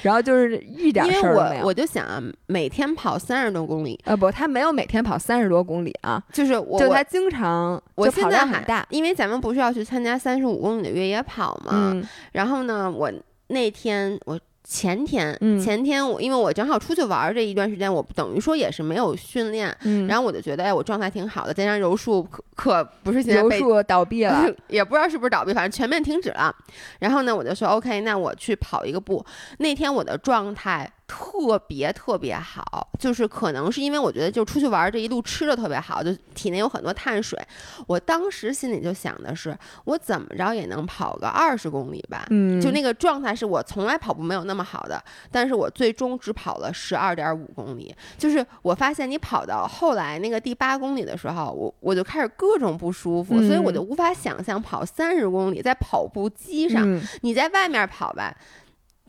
[0.00, 1.44] 然后就是一点事儿没有。
[1.46, 11.94] 因为我我就想啊，每天跑三十多公里，呃不，他没有每天跑三十多公里啊，就是就他经常，我现在很大，因为咱们不是要去参加三十五公里的越野跑嘛，
[12.32, 13.12] 然后呢，我
[13.48, 14.38] 那天我。
[14.64, 19.76] 前天，前天我因为我正好出去玩这一段时间，我等于说也是没有训练，
[20.08, 21.52] 然后我就觉得哎，我状态挺好的。
[21.52, 26.54] 加上柔术可可不是现在柔术倒闭了， 也不知道是不是倒闭，反正全面停止了。
[27.00, 29.24] 然后呢，我就说 OK，那我去跑一个步。
[29.58, 30.90] 那天我的状态。
[31.06, 37.38] 特别特别好，就是可能是因为我觉得就出去玩这一路吃的特别好，就体内有很多碳水。
[37.86, 42.26] 我当时心里就想的是，我怎么着也能跑个二十公里吧。
[42.30, 47.94] 嗯，就那个状态是我从来跑步没有那么好的，但是我最终只跑了十二点五公里。
[48.16, 58.34] 就是我发现你跑到后来那个第八公里的时候，我我就开始各种不舒服，所以我就无法想象跑三十公里在跑步机上，你在外面跑吧。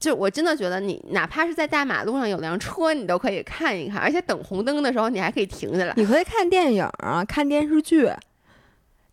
[0.04, 5.94] 就我真的觉得，你哪怕是在大马路上有辆车，你都可以看一看，而且等红灯的时候，你还可以停下来。
[5.96, 8.12] 你可以看电影啊，看电视剧。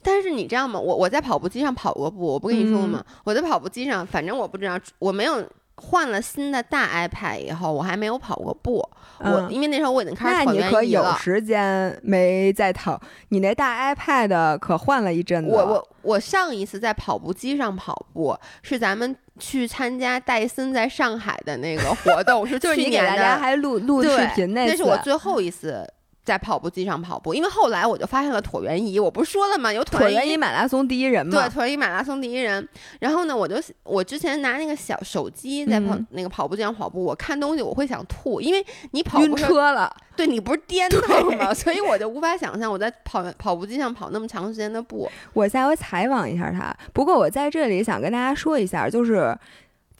[0.02, 0.80] 但是你知道吗？
[0.80, 3.04] 我我在跑步机上跑过步，我不跟你说吗？
[3.22, 5.48] 我在跑步机上，反正我不知道，我没有
[5.80, 8.86] 换了新的大 iPad 以后，我还没有跑过步。
[9.18, 13.00] 我因为那时候我已经开始跑那你可有时间没在跑？
[13.28, 15.50] 你那大 iPad 可换了一阵子。
[15.50, 19.16] 我我我上一次在跑步机上跑步是咱们。
[19.40, 25.82] 去参加戴森在上海的那个活动，是 就是你给大家还录录视频那，那是我最后一次。
[26.22, 29.72] 在跑步机上跑步，因为后来我就发现了椭圆仪，我不是说了吗？
[29.72, 31.32] 有椭圆仪马拉松第一人嘛？
[31.32, 32.66] 对，椭圆仪马拉松第一人。
[33.00, 41.54] 然后呢，我就我之前拿那个小手机在跑那个跑步机上跑步，我看东西我会想吐，因为你跑晕车了，对你不是颠倒吗？
[41.54, 45.10] 所以我就无法想象我在跑跑步机上跑那么长时间的步。
[45.32, 46.72] 我下回采访一下他。
[46.92, 49.36] 不过我在这里想跟大家说一下，就是。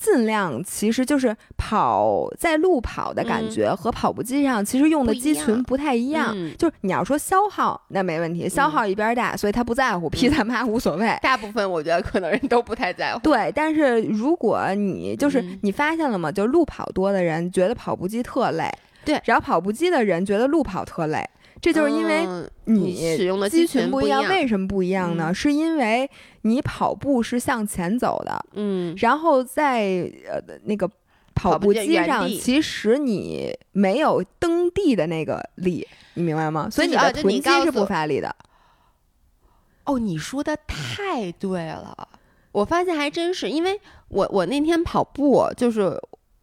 [0.00, 11.14] 尽量其实就是跑在路跑的感觉和跑步机上其实用的肌群不太一样，就是你要说消耗那没问题，消耗一边大，所以他不在乎，劈他妈无所谓。
[11.20, 13.20] 大部分我觉得可能人都不太在乎。
[13.20, 16.32] 对，但是如果你就是你发现了吗？
[16.32, 18.72] 就路跑多的人觉得跑步机特累，
[19.04, 21.28] 对，然后跑步机的人觉得路跑特累。
[21.60, 22.26] 这就是因为
[22.64, 24.26] 你使用的肌群不一样。
[24.28, 25.32] 为什么不一样呢？
[25.34, 26.10] 是因为
[26.42, 30.90] 你跑步是向前走的，嗯，然后在呃那个
[31.34, 36.68] 跑步机上，其实你没有蹬地的那个力，你明白吗？
[36.70, 38.34] 所以你的臀肌是不发力的。
[39.84, 42.08] 哦，你说的太对了，
[42.52, 46.00] 我发现还真是，因为我我那天跑步就是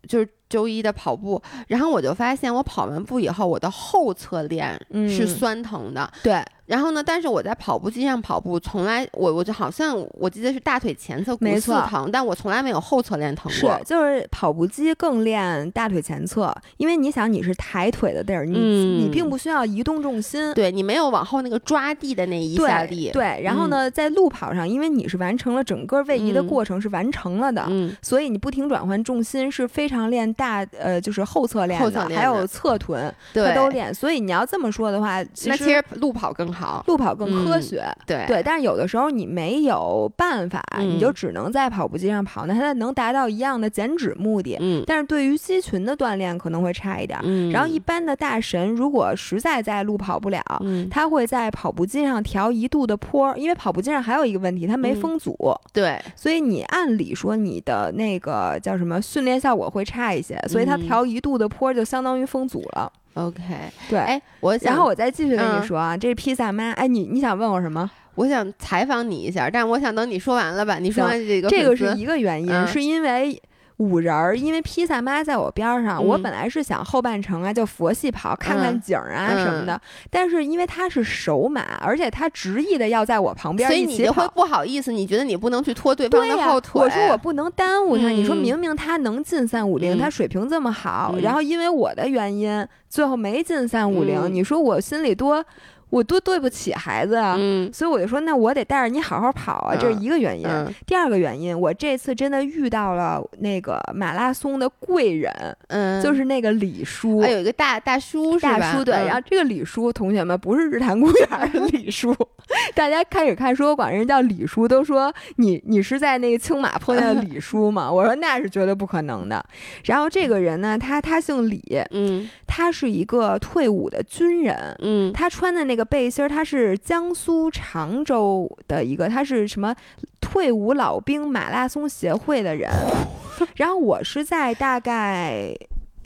[0.07, 0.29] 就是。
[0.49, 6.11] 周一的跑步，然后我就发现我跑完步以后，我的后侧链是酸疼的。
[6.23, 6.43] 对。
[6.67, 7.01] 然后呢？
[7.01, 13.77] 但是我在跑步机上跑步，从来我我就好像我记得是大腿前侧骨刺疼，但我从来没有后侧练疼过。
[13.77, 23.11] 是，就是跑步机更练大腿前侧，因为你想你是抬腿的地儿，你你并不需要移动重心，对你没有往后那个抓地的那一下力。
[23.13, 27.65] 对，然后呢，在路跑上，因为你是完成了整个位移的过程是完成了的，
[28.01, 33.93] 所以你不停转换重心是非常练大呃就是后侧练的，还有侧臀，它都练。
[33.93, 36.56] 所以你要这么说的话，那其实路跑更好。
[36.57, 38.25] 好，路跑更科学，对。
[38.27, 55.37] 对，但是有的时候你没有办法，你就只能在跑步机上跑，那它能达到一样的减脂目的，嗯，但是对于肌群的锻炼可能会差一点，嗯，然后一般的大神如果实在在路跑不了，嗯，他会在跑步机上调一度的坡，因为跑步机上还有一个问题，它没风阻，
[55.71, 62.91] 对，所以你按理说你的那个叫什么训练效果会差一些，所以它调一度的坡就相当于风阻了。
[63.13, 63.43] OK，
[63.89, 67.89] 对，哎，我然后我再继续跟你说啊，这是披萨妈，哎，你你想问我什么？
[68.15, 70.79] 我想采访你一下，但是我想等你说完了吧。
[70.79, 73.41] 你说完这个，这个是一个原因，是因为。
[73.77, 79.79] 五人儿，因为披萨妈在我边上，我本来是想后半程啊，就佛系跑，看看景儿啊什么的。
[80.09, 86.81] 但是因为他是首马，而且他执意的要在我旁边所以你就会不好意思，你觉得你不能去拖对方的后腿。
[86.81, 88.09] 我说我不能耽误他。
[88.09, 94.33] 你说明明他能进三五零，他水平这么好，然后因为我的原因，最后没进三五零。
[94.33, 95.45] 你说我心里多。
[95.89, 97.37] 我多对不起孩子啊，
[97.71, 100.45] 所以我就说，那我得带着你好好跑啊，这是一个原因。
[100.85, 105.31] 第二个原因，我这次真的遇到了那个马拉松的贵人，
[105.69, 108.93] 嗯，就是那个李叔，有一个大大叔，大叔对。
[108.93, 112.13] 然后这个李叔，同学们不是日坛公园的李叔，
[112.75, 117.89] 大家开始看说我管人叫李叔，都说你你是在那个青马碰见的李叔吗？
[117.91, 119.41] 我说那是绝对不可能的。
[119.85, 125.76] 然后这个人呢，他他姓李，嗯，他是一个退伍的军人，嗯，他穿的那。
[125.76, 129.75] 个背心儿，他是江苏常州的一个，他是什么
[130.19, 132.69] 退伍老兵马拉松协会的人。
[133.55, 135.53] 然后我是在大概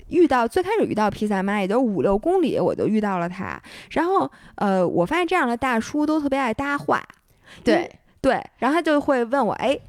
[0.10, 3.62] 遇到最开始遇到披萨妈，也就五六公里，我就遇到了他。
[3.92, 7.02] 然后呃，我发现这样的大叔都特别爱搭话，
[7.64, 7.90] 对
[8.22, 9.80] 对，然后他就会问我，哎，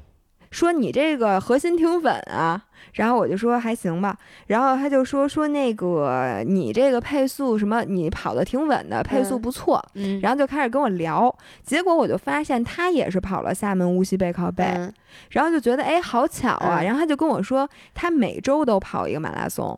[0.51, 2.65] 说你这个核心挺稳啊。
[2.93, 4.15] 然后我就说还行吧，
[4.47, 9.83] 然后他就说说那个你这个配速什么，你跑的挺稳的，配速不错。
[9.95, 14.63] 嗯，然后就开始跟我聊，结果我就发现他也是跑了厦门无锡背靠背，
[15.31, 19.77] 然后就觉得哎好巧啊，然后他就跟我说他每周都跑一个马拉松，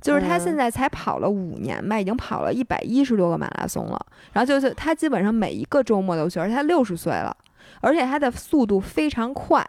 [0.00, 7.34] 就是他现在才跑了五年吧，已经跑了一百一十多个马拉松了，然后就是他基本上每一个周末都去，而且他六十岁了，
[7.80, 9.66] 而且他的速度非常快。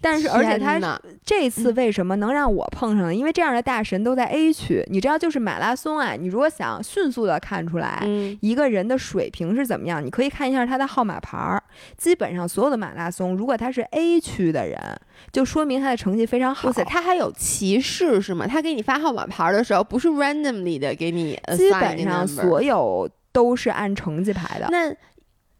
[0.00, 0.78] 但是，而且他
[1.24, 3.14] 这次为什么能让我碰上呢？
[3.14, 6.12] 因为这样的大神都在 A 区，你知道，就是马拉松啊。
[6.12, 8.02] 你如果想迅速的看出来
[8.40, 11.62] 一个人的水平是怎么样，你可以看一下他的号码牌儿。
[11.96, 14.78] 基本上所有的马拉松，如果他是 A 区的人，
[15.32, 16.70] 就说明他的成绩非常好。
[16.84, 18.46] 他还有歧视是吗？
[18.46, 24.68] 他给你发号码牌的时候，不是 randomly 的给你，基本上所有都是按成绩排的。
[24.70, 24.94] 那。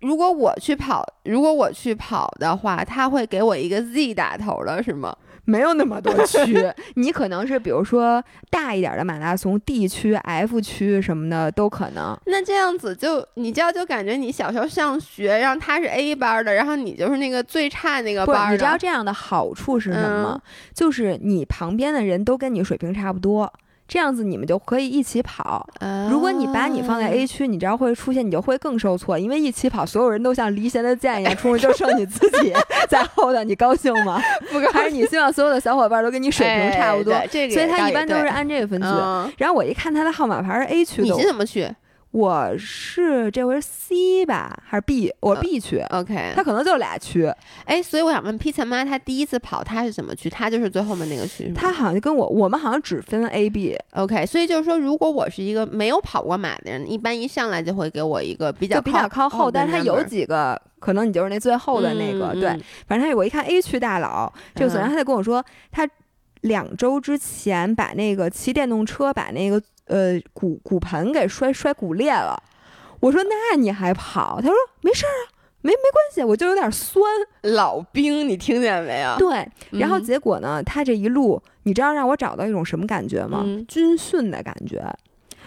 [0.05, 5.17] 如果我去跑，如果我去跑的话，他会给我一个 Z 打头的，是吗？
[5.47, 6.57] 没有那么多区，
[6.97, 12.19] 你可能是比如说大一点的马拉松，D 区、F 区什么的都可能。
[12.25, 18.55] 那这样子就你知道就感觉你小时候上学，然后他是 A 班的，然后你就是那个最差那个班。
[18.55, 20.41] 你知道这样的好处是什么？
[20.73, 23.53] 就是你旁边的人都跟你水平差不多。
[23.87, 25.67] 这样子你们就可以一起跑。
[26.11, 32.53] 如果你把你放在 A 区，你这样会出现，你就会更受挫，因为一起跑，所有人都像离弦的箭一样冲，就剩你自己
[32.89, 34.21] 在后头，你高兴吗？
[34.51, 34.73] 不高兴。
[34.73, 37.15] 还是你希望所有的小伙伴都跟你水平差不多？
[37.31, 38.89] 这个，所以他一般都是按这个分区。
[39.39, 41.69] 然后我一看他的号码牌是 A 区的，你怎么去？
[42.15, 45.13] 我是这回是 C 吧，还是 B？
[45.19, 46.33] 我 B 区，OK。
[46.37, 47.29] 他可能就俩区，
[47.65, 50.31] 哎，所以我想问披萨妈，她第一次跑，他是怎么去？
[50.31, 54.25] 她就是最后面那个区，他好像跟我，我们好像只分 A、B，OK。
[54.27, 62.57] 所以就是说，如果我是一个没有跑过马的人，一般一上来就会给我一个比较比较靠后，但是他有几个可能你就是那最后的那个，对。
[62.87, 65.85] 反正他我一看 A 区大佬，就昨天他就跟我说，他
[66.43, 69.61] 两周之前把那个骑电动车把那个。
[69.87, 72.43] 呃，骨骨盆给摔摔骨裂了，
[73.01, 74.41] 我说那你还跑？
[74.41, 75.29] 他说没事儿啊，
[75.63, 77.03] 没没关系，我就有点酸。
[77.55, 79.17] 老兵，你听见没有？
[79.19, 79.47] 对，
[79.79, 83.45] 然后结果呢，他这一路，你知道让我找到一种什么感觉吗？
[83.69, 84.83] 军训的感觉。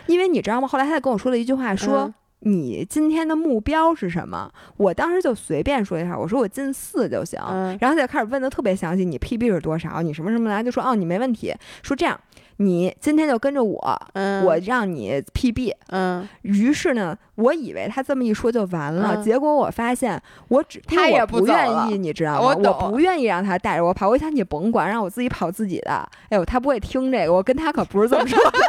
[0.06, 0.68] 因为你知道吗？
[0.68, 2.14] 后来他跟我说了一句话，说。
[2.48, 4.50] 你今天的目标是什么？
[4.78, 7.40] 我当时就随便说一下，我说我进四就行。
[7.80, 10.02] 然后他就开始问的特别详细，你 PB 是多少？
[10.02, 10.64] 你什么什么来？
[10.64, 11.54] 就说哦，你没问题。
[11.84, 12.20] 说这样，
[12.58, 14.02] 你今天就跟着我，
[14.44, 15.74] 我让你 PB。
[15.90, 16.28] 嗯。
[16.44, 22.56] 于是呢，我以为他这么一说就完了，结果我发现我只他也不愿意，你知道吗？
[22.56, 24.08] 我不愿意让他带着我跑。
[24.08, 25.92] 我一想你甭管，让我自己跑自己的。
[26.30, 28.60] 哎呦，他不会听这个，我跟他可不是这么说的。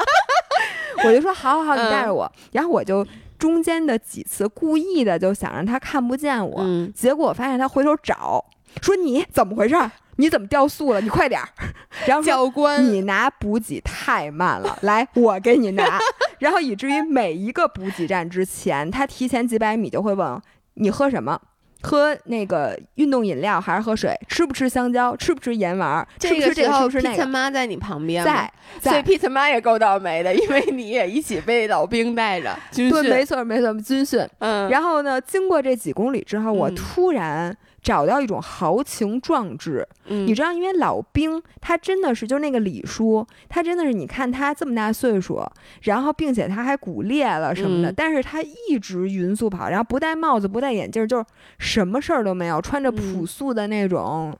[1.05, 2.31] 我就说好好好，你带着我。
[2.51, 3.07] 然后我就。
[3.39, 6.61] 中间的几次故意的就想让他看不见我，
[6.95, 8.45] 结果我发现他回头找，
[8.83, 9.77] 说你怎么回事？
[10.17, 11.01] 你怎么掉速了？
[11.01, 11.49] 你快点儿！
[12.05, 15.97] 然后教官，你拿补给太慢了， 来我给你拿。
[16.41, 20.43] 然后以至于每一个补给站之前，他提前几百米就会问
[20.75, 21.41] 你喝什么。
[21.83, 24.19] 喝那个运动饮料还是喝水？
[24.29, 25.17] 吃不吃香蕉？
[25.17, 26.07] 吃不吃盐丸？
[26.19, 26.55] 这个？
[26.55, 27.27] 吃不吃那个？
[27.27, 28.53] 妈在你旁边，在，
[28.83, 33.03] 所以 Pete 妈也够倒霉的，因为你也一起被老兵带着军训。
[33.03, 34.27] 对，没错，没错，军训。
[34.39, 34.69] 嗯。
[34.69, 37.57] 然后呢，经过这几公里之后，我突然。
[37.83, 45.41] 找到一种豪情壮志，你知道，因为老兵他真的是，就是那个李叔，他真的是，你看他这么大岁数，
[45.83, 51.25] 然后并且他还骨裂了什么的，但是他一直匀速跑，然后不戴帽子，不戴眼镜，就是
[51.59, 54.37] 什么事儿都没有，穿着朴素的那种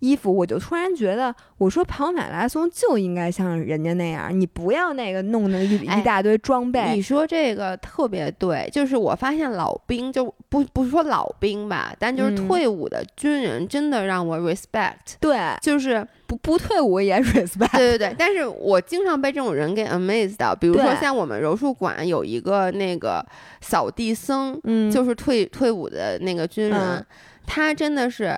[0.00, 6.92] 衣服，我就突然觉得，我说跑马拉松就应该像人家那样，你不要那个弄那一一大堆装备。
[6.94, 12.79] 你说这个特别对，就是我发现老兵就不不是说老兵吧，但就是退伍。
[12.88, 18.14] 的军人真的让我 respect，对，就是不不退伍也 respect，对对对。
[18.18, 23.24] 但是我经常被这种人给 amazed 到，比如说像我们柔术馆有一个那个
[23.60, 27.04] 扫地僧，嗯，就是退退伍的那个军人，
[27.46, 28.36] 他真的是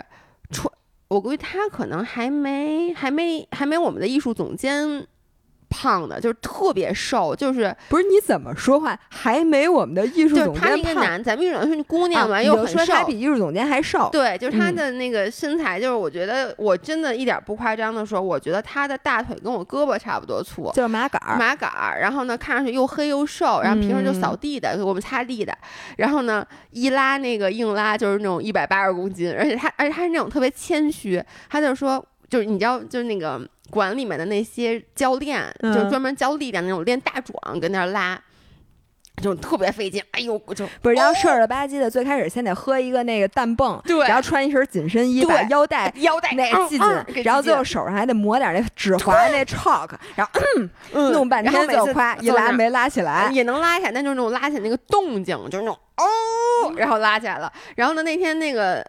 [0.51, 0.71] 穿，
[1.09, 5.07] 我估计他可能还没还没还没我们的艺术总监。
[5.73, 10.71] 胖的，就是特别瘦，就是不是你怎么说话还没我们的艺术总监胖？
[10.71, 14.09] 他那个男，咱们艺术总监是姑娘嘛，又很瘦，他比艺术总监还瘦。
[14.13, 21.99] 对，就是他的那个身材，就是我觉得我真的一点不夸张的说，我觉得他的大腿跟我胳膊差不多粗，就是马杆儿，马杆儿。
[22.01, 25.57] 然后呢，看上去又黑又瘦，然后平时就扫地的，我们擦地的。
[25.97, 33.41] 然后呢，一拉那个硬拉就是那种一百八十公斤，而且他，而且他是那种特别谦虚，他就说，就是你知道，就是那个。
[33.71, 38.21] 馆里面的那些教练，就专门教力量那种练大壮，跟那儿拉，
[39.23, 40.03] 就特别费劲。
[40.11, 57.51] 哎呦，就不是，然后事儿了吧唧的，最开始先得喝一个那个氮泵，对，然后穿一身紧身衣，把腰带 腰带那系紧，然后最后手上还得抹点那指滑那 chalk，然后弄半天就夸一拉没拉起来，也能拉起来，但就是那种拉起来那个动静，就是那种哦，然后拉起来了。
[57.77, 58.85] 然后呢，那天那个。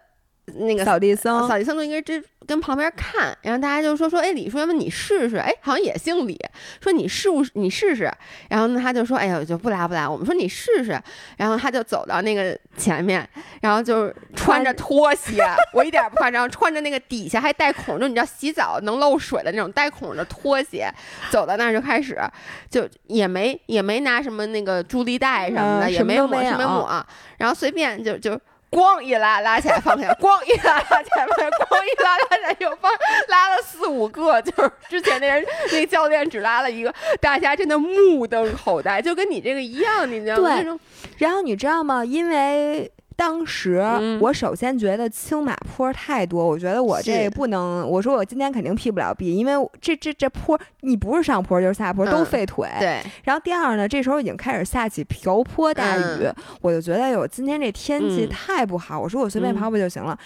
[0.46, 5.36] 那个扫地僧，扫地僧就应该这跟旁边看，然后大家就说说，哎，李叔，要不你试试？
[5.36, 6.38] 哎，好像也姓李，
[6.82, 8.12] 说你试不你试试？
[8.50, 10.08] 然后呢，他就说，哎呀，就不拉不拉。
[10.08, 11.00] 我们说你试试，
[11.38, 13.26] 然后他就走到那个前面，
[13.62, 15.42] 然后就穿着拖鞋，
[15.72, 20.92] 我一点不夸张，穿着那个底下还带孔，就你知道洗澡能漏水的那种带孔的拖鞋，
[21.30, 22.20] 走到那儿就开始，
[22.68, 27.06] 就也没也没拿什么那个助力带什么的，也没抹什么抹，
[27.38, 28.38] 然后随便就就。
[28.74, 32.90] 咣一拉拉起来放下，咣一拉拉起来放下，咣一拉拉起来又放，
[33.28, 40.60] 拉了四五个，就是之前那人那教练只拉了一个，大家真的目瞪口呆，就跟你这个一样，你知道吗？
[40.60, 40.78] 对。
[41.18, 42.04] 然后你知道吗？
[42.04, 42.90] 因为。
[43.16, 43.80] 当时
[44.20, 47.88] 我首先觉得青马坡太多，我觉得我这不能。
[47.88, 52.68] 我说我今天肯定 P 不了 B，因为这这这坡你不是上坡就是下坡都费腿。
[52.80, 53.00] 对。
[53.22, 56.28] 然后第二呢，这时候已经开始下起瓢泼大雨，
[56.60, 58.98] 我就觉得哟，今天这天气太不好。
[58.98, 60.18] 我说我随便跑跑就行了。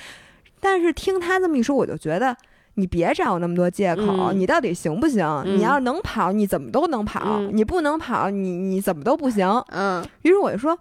[0.59, 2.35] 但是听他这么一说，我就觉得
[2.75, 5.43] 你别找那么多借口，你到底行不行？
[5.45, 9.47] 你要能跑，你怎么都能跑；你不能跑，你你怎么都不行。
[9.69, 10.03] 嗯。
[10.23, 10.79] 于是我就说。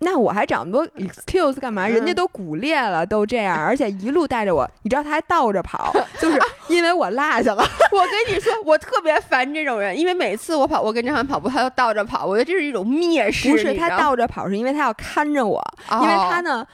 [0.00, 1.86] 那我还找那么多 excuse 干嘛？
[1.86, 7.62] 人家都骨裂了，都这样， 而且一路带着我，你知道他还倒着跑， 就是因为我落下了。
[7.92, 13.50] 我跟你说，我特别烦这种人，因为每次我跑，我跟张涵跑步，他都倒着跑，我觉得这是一种蔑视。
[13.50, 16.66] 不是他倒着跑，是因为他要看着我，因为他呢。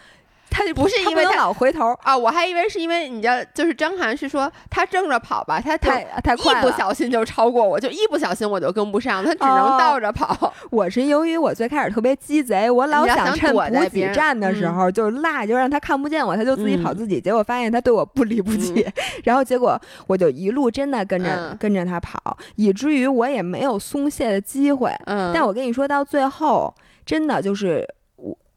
[0.57, 10.51] 他就不是因为他老回头啊，我还以为是因为你知道，就是张涵是说他正着跑吧，他太太快，一不小心就超过我，就一不小心我就跟不上，他只能倒着跑。
[10.73, 17.21] 我是由于我最开始特别鸡贼，我老想趁补给站的时候就落，就让他看不见我，他就自己跑自己。
[17.21, 18.87] 结果发现他对我不离不弃，
[19.25, 22.19] 然后结果我就一路真的跟着跟着他跑，
[22.55, 24.91] 以至于我也没有松懈的机会。
[25.05, 27.87] 嗯，但我跟你说到最后，真的就是。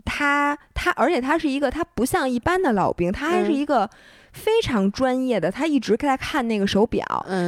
[0.09, 3.89] 我他他，而且他是一个，他不像一般的老兵，他还是一个
[4.33, 7.05] 非常专业的，他一直在看那个手表，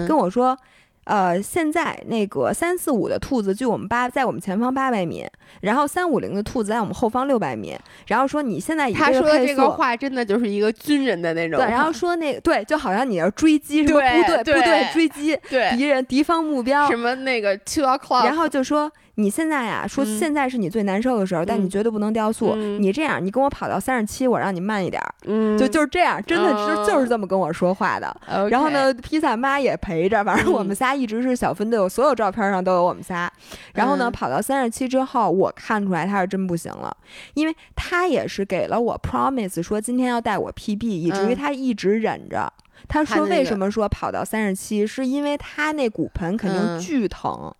[0.07, 0.57] 跟我说。
[1.05, 5.25] 呃，现在那个三四五的兔子距我们八在我们前方八百米，
[5.61, 7.75] 然后三五零的兔子在我们后方六百米。
[8.05, 11.59] 然后说你现在他说这个话真的就是一个军人的那种。
[11.59, 15.37] 对，然后说那个对，就好像你要追击什么部队部队追击
[15.75, 18.89] 敌人敌方目标什么那个 two o'clock，然后就说。
[19.21, 22.55] 你现在呀，说现在是你最难受的时候，但你绝对不能掉速。
[22.55, 25.01] 你这样，你跟我跑到三十七，我让你慢一点。
[25.25, 28.15] 嗯，就就是这样，真的是就是这么跟我说话的。
[28.49, 33.31] 然后呢，披萨妈也陪着，反正我们仨一直是小分队，我所有照片上都有我们仨。
[33.73, 36.95] 然后呢，跑到三十七之后，我看出来他是真不行了，
[37.33, 42.51] 因为他也是给了我 promise 说今天要带我 PB，以至于他一直忍着。
[42.87, 47.53] 他说为什么说跑到三十七，是因为他那骨盆肯定巨疼。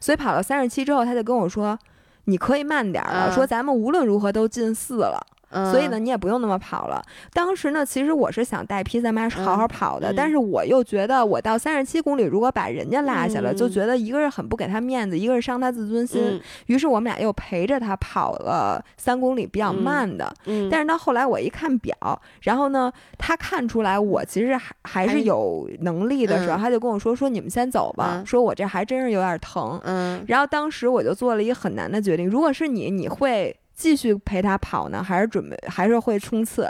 [0.00, 1.78] 所以跑到三十七之后，他就跟我说
[2.24, 7.02] ：“你可以慢点了，说咱们无论如何都进四了。”所以呢，你也不用那么跑了。
[7.32, 16.40] 当时呢，其实我是想带披萨妈好好跑的，但是我又觉得我到三十七公里，如果把人家落下了，就觉得一个是很不给他面子，一个是伤他自尊心。
[16.66, 20.32] 于是我们俩又陪着他跑了三公里，比较慢的。
[20.70, 21.96] 但是到后来我一看表，
[22.42, 30.24] 然后呢，他看出来我其实还还是有能力的时候，他就跟我说：“说你们先走吧，说我这还真是有点疼。”嗯。
[30.26, 33.56] 然后当时我就做了一个很难的决定：如果是你，你会。
[33.76, 36.66] 继续陪他跑呢，还是准备，还是会冲刺？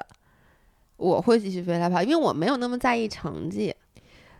[0.97, 3.75] 我会继续陪他跑，因为我没有那么在意成绩。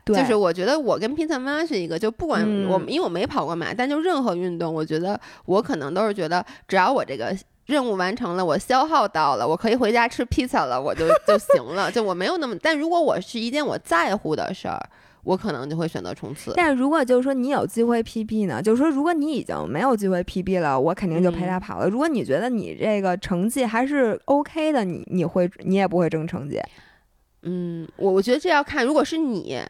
[0.05, 7.37] 就是我觉得我跟披萨妈是一个，就不管我，因为我没跑过马，但就任何运动，我觉得我可能都是觉得，只要我这个
[7.67, 11.91] 任务完成了，我消耗到了，我可以回家吃披萨了，我就 就行了。
[11.91, 14.81] 就我没有那么，但如果我是一件我在乎的事儿。
[15.27, 18.63] 我可能就会选择冲刺，但如果就是说你有机会 PB 呢？
[18.63, 21.89] 就是说如果你已经没有机会 PB 了，我肯定就陪他跑了。
[21.89, 26.61] 如果你觉得你这个成绩还是 OK 的，你你会你也不会争成绩。
[27.43, 29.61] 嗯，我我觉得这要看，如果是你，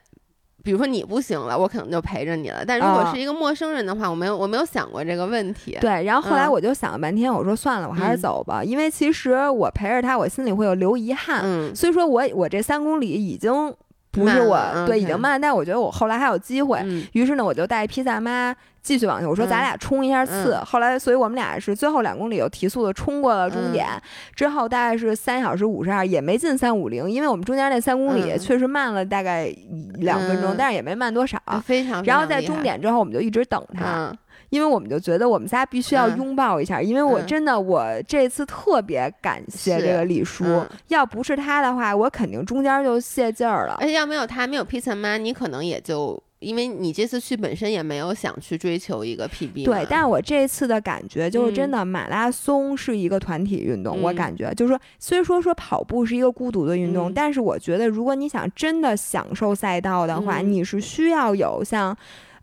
[0.63, 2.63] 比如说你不行了，我可能就陪着你了。
[2.63, 5.79] 但如果是一个陌生人的话，我没有我没有想过这个问题。
[5.81, 11.41] 对，然后后来我就想了半天，我说算了，我还是走吧，因为其实我陪着他，我心里会有留遗憾。
[11.43, 13.75] 嗯，所以说我我这三公里已经。
[14.17, 16.83] 不是我对已经慢，但我觉得我后来还有机会。
[17.13, 19.29] 于是呢，我就带披萨妈继续往前。
[19.29, 20.57] 我说咱俩冲一下刺。
[20.65, 23.87] 后来，所以我们俩是最后两公里又提速的冲过了终点。
[24.35, 29.55] 之后大概是三小时五十二，也没进三五零，因为我们中间那三公里确实慢了大概
[29.95, 31.39] 两分钟，但是也没慢多少。
[31.65, 32.03] 非常。
[32.05, 34.13] 然后在终点之后，我们就一直等他。
[34.57, 43.77] 因为我们就觉得我们仨必须要拥抱一下，因为我真的我这次特别感谢这个李叔，要不是他的话，我肯定中间就泄劲儿了。
[43.79, 49.67] 而且要没有他，没有 Pizza 妈，你可能也就因为你这次去本身也没有想去追求一个 PB。
[49.67, 61.95] 对，但是我这次的感觉就是真的，马拉松是一个团体运动，我感觉就是说，虽说说跑步是一个孤独的运动，但是我觉得如果你想真的享受赛道的话，你是需要有像。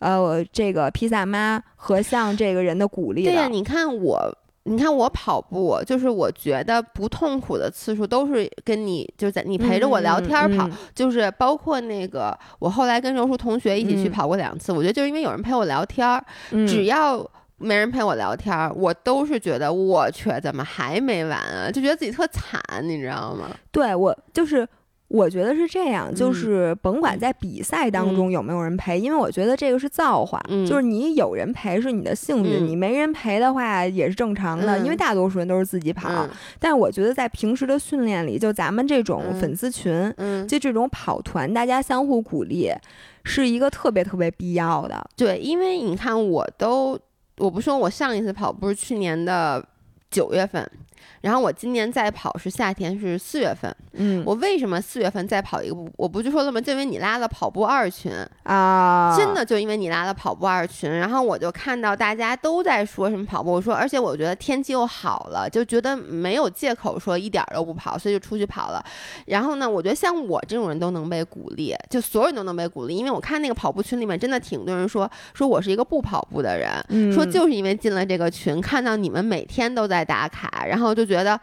[0.04, 3.24] 呃，这个披萨妈和像这个人的鼓励。
[3.24, 4.20] 对呀，你看我，
[4.64, 16.22] 你看我跑步，就是我觉得不痛苦的次数都是跟你就在你陪着我聊天跑，就是包括那个我后来跟柔术同学一起去跑过两次，我觉得就是因为有人陪我聊天，
[16.68, 17.26] 只要
[17.58, 21.72] 没人陪我聊天，我都是觉得我去怎么还没完啊？
[21.72, 23.50] 就觉得自己特惨，你知道吗？
[23.72, 24.68] 对我就是。
[25.14, 36.10] 我觉得是这样，就是甭管在比赛当中有没有人陪，因为我觉得这个是造化，就是你有人陪是你的幸运，你没人陪的话也是正常的，因为大多数人都是自己跑。
[36.58, 40.12] 但是我觉得在平时的训练里，就咱们这种粉丝群，
[40.48, 42.72] 就这种跑团，大家相互鼓励，
[43.24, 45.00] 是一个特别特别必要的。
[45.16, 47.00] 对，因为你看，我都
[47.38, 49.64] 我不说我上一次跑步是去年的
[50.10, 50.68] 九月份。
[51.22, 53.74] 然后我今年再跑是夏天，是四月份。
[53.94, 55.90] 嗯，我为什么四月份再跑一个步？
[55.98, 56.60] 我不就说了吗？
[56.60, 58.12] 就因为你拉了跑步二群
[58.44, 60.92] 啊，真的就因为你拉了跑步二群。
[60.92, 68.84] 然后我就看到大家都在说什么跑步，我说，而且我觉得天气又好了，就觉得没有借口说一点都不跑，所以就出去跑了。
[69.28, 81.40] 然后呢，我觉得像我这种人都能被鼓励，就所有人都能被鼓励，因为我看那个跑步群里面真的挺多人说，说我是一个不跑步的人，说就是因为进了这个群，看到你们每天都在打卡，然后就觉得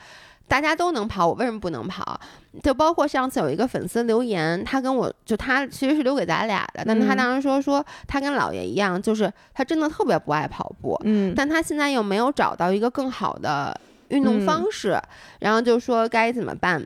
[0.48, 2.20] 大家都能跑，我为什么不能跑？
[2.62, 13.78] 就包括上次有一个粉丝留言，他跟我就他其实是留给咱俩的，但他当时说说他跟姥爷一样，就是他真的特别不爱跑步，嗯，但他现在又没有找到一个更好的
[14.08, 15.00] 运动方式，
[15.38, 16.84] 然后就说该怎么办？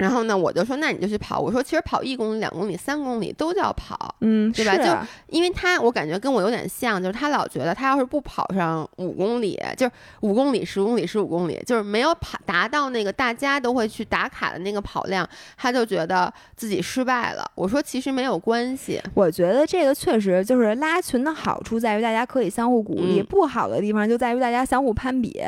[0.00, 1.38] 然后呢，我就说，那你就去跑。
[1.38, 5.06] 我说，其实跑一公里、两公里、三公里都叫跑，嗯，对吧？
[5.06, 9.92] 就因为他，我感觉跟我有点像，就是他老觉得他要是不跑上五公里，就是
[10.22, 15.28] 五公里、十公里、十五公里，就是没有跑达到那个大家都会去打卡的那个跑量，
[15.58, 17.44] 他就觉得自己失败了。
[17.54, 18.98] 我说，其实没有关系。
[19.12, 25.38] 我觉得这个确实就是拉群的好处在于大家可以相互鼓励，不好的地方就在于大家相互攀比。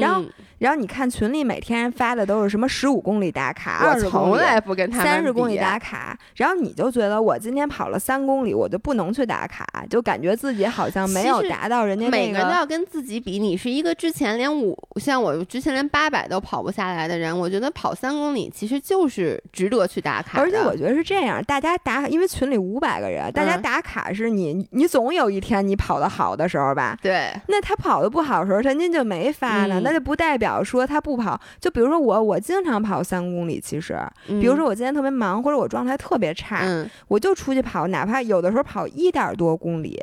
[0.00, 0.22] 然后。
[0.58, 6.18] 然后你看群里每天发的都是什么十五公里打卡，二十公里，三十公里打卡。
[6.36, 12.16] 然后你就觉得我今天跑了三公里，我就不能去打卡，就感觉自己好像没有达到人家那个。
[12.16, 13.38] 每个人都要跟自己比。
[13.38, 20.40] 你是一个之前连五，像我之前连八百都跑不下来的人，我觉得跑三公里其实就是值得去打卡。
[20.40, 26.96] 而且我觉得是这样，大家打，因为群里五百个人，大家打卡是你，你总有一天你跑的好的时候吧？
[27.02, 27.28] 对。
[27.48, 30.64] 那他跑的不好的时候，人家就没发呢，那就不代表。
[30.64, 33.60] 说他不跑，就比如说我，我经常跑三公里。
[33.60, 33.83] 其实，
[34.26, 36.64] 比如说我今天特别忙，或者我状态特别差，
[37.08, 40.00] 我就出去跑，哪怕有的时候跑一点多公里，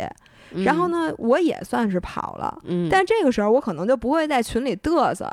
[0.65, 2.61] 然后呢，我也算是跑了。
[2.89, 5.31] 但这个时候我可能就不会在群里嘚瑟，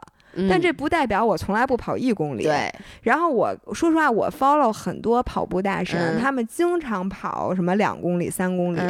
[0.48, 2.44] 但这不代表我从来不跑一公里。
[2.44, 2.72] 对。
[3.02, 8.80] 然后我说实话，我 follow 很多跑步大神，他们经常跑什么两公里、三公里，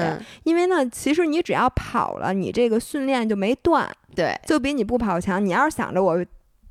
[0.44, 3.88] 因为呢，其实你只要跑了，你这个训练就没断。
[4.14, 5.44] 对，就比你不跑强。
[5.44, 6.24] 你要是想着我。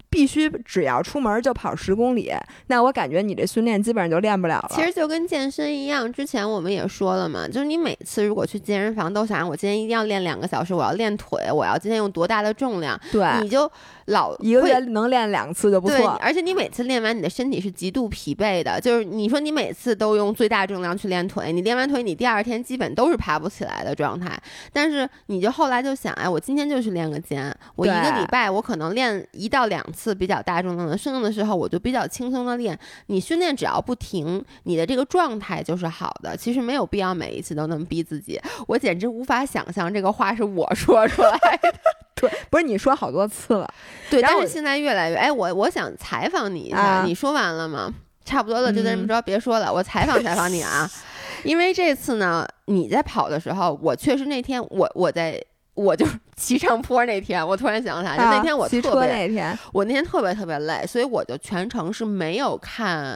[0.10, 2.32] 必须只要出门就跑十公里，
[2.68, 4.72] 那我感觉你这训练基本上就练不了了。
[4.72, 13.70] 其实就跟健身一样，之前我们也说了嘛，就是你每次如果去健身房都想我今天一定要练两个小时，我要练腿，我要今天用多大的重量，对，你就
[14.08, 16.18] 老一个月能练两次就不错。
[16.22, 18.82] 而且你每次练完，你的身体是极度疲惫的。
[18.82, 24.36] 就是你说你每次都用最大重量去练腿，你练完腿，你第二天基本都是爬不起来的状态。
[24.74, 30.08] 但是你就后来就想，哎，我今天就去练个肩，我一个礼拜我可能练一到两次。
[30.08, 32.80] 次比较大重量的，剩下的时候我就比较轻松的练。
[33.08, 36.38] 你训练只要不停，你的这个状态就是好的。
[36.38, 38.40] 其实没有必要每一次都那么逼自己。
[38.68, 41.32] 我简直无法想象这个话是我说出来
[41.62, 42.07] 的。
[42.22, 43.72] 对，不是你说好多次了。
[44.10, 45.16] 对，但是现在越来越……
[45.16, 47.94] 哎，我我想采访你一下，你说完了吗？
[48.26, 49.72] 差不多了，就这么着，别说了。
[49.72, 50.90] 我采访采访你啊，
[51.44, 55.42] 因为这次呢，你在跑的时候，我确实那天我我在。
[55.78, 63.16] 我就 骑上坡那天，我突然想起来，就那天我特别，那天我那天特别特别累，所以我就全程是没有看，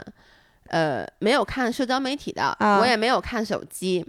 [0.67, 4.05] 呃，没有看社交媒体的，我也没有看手机，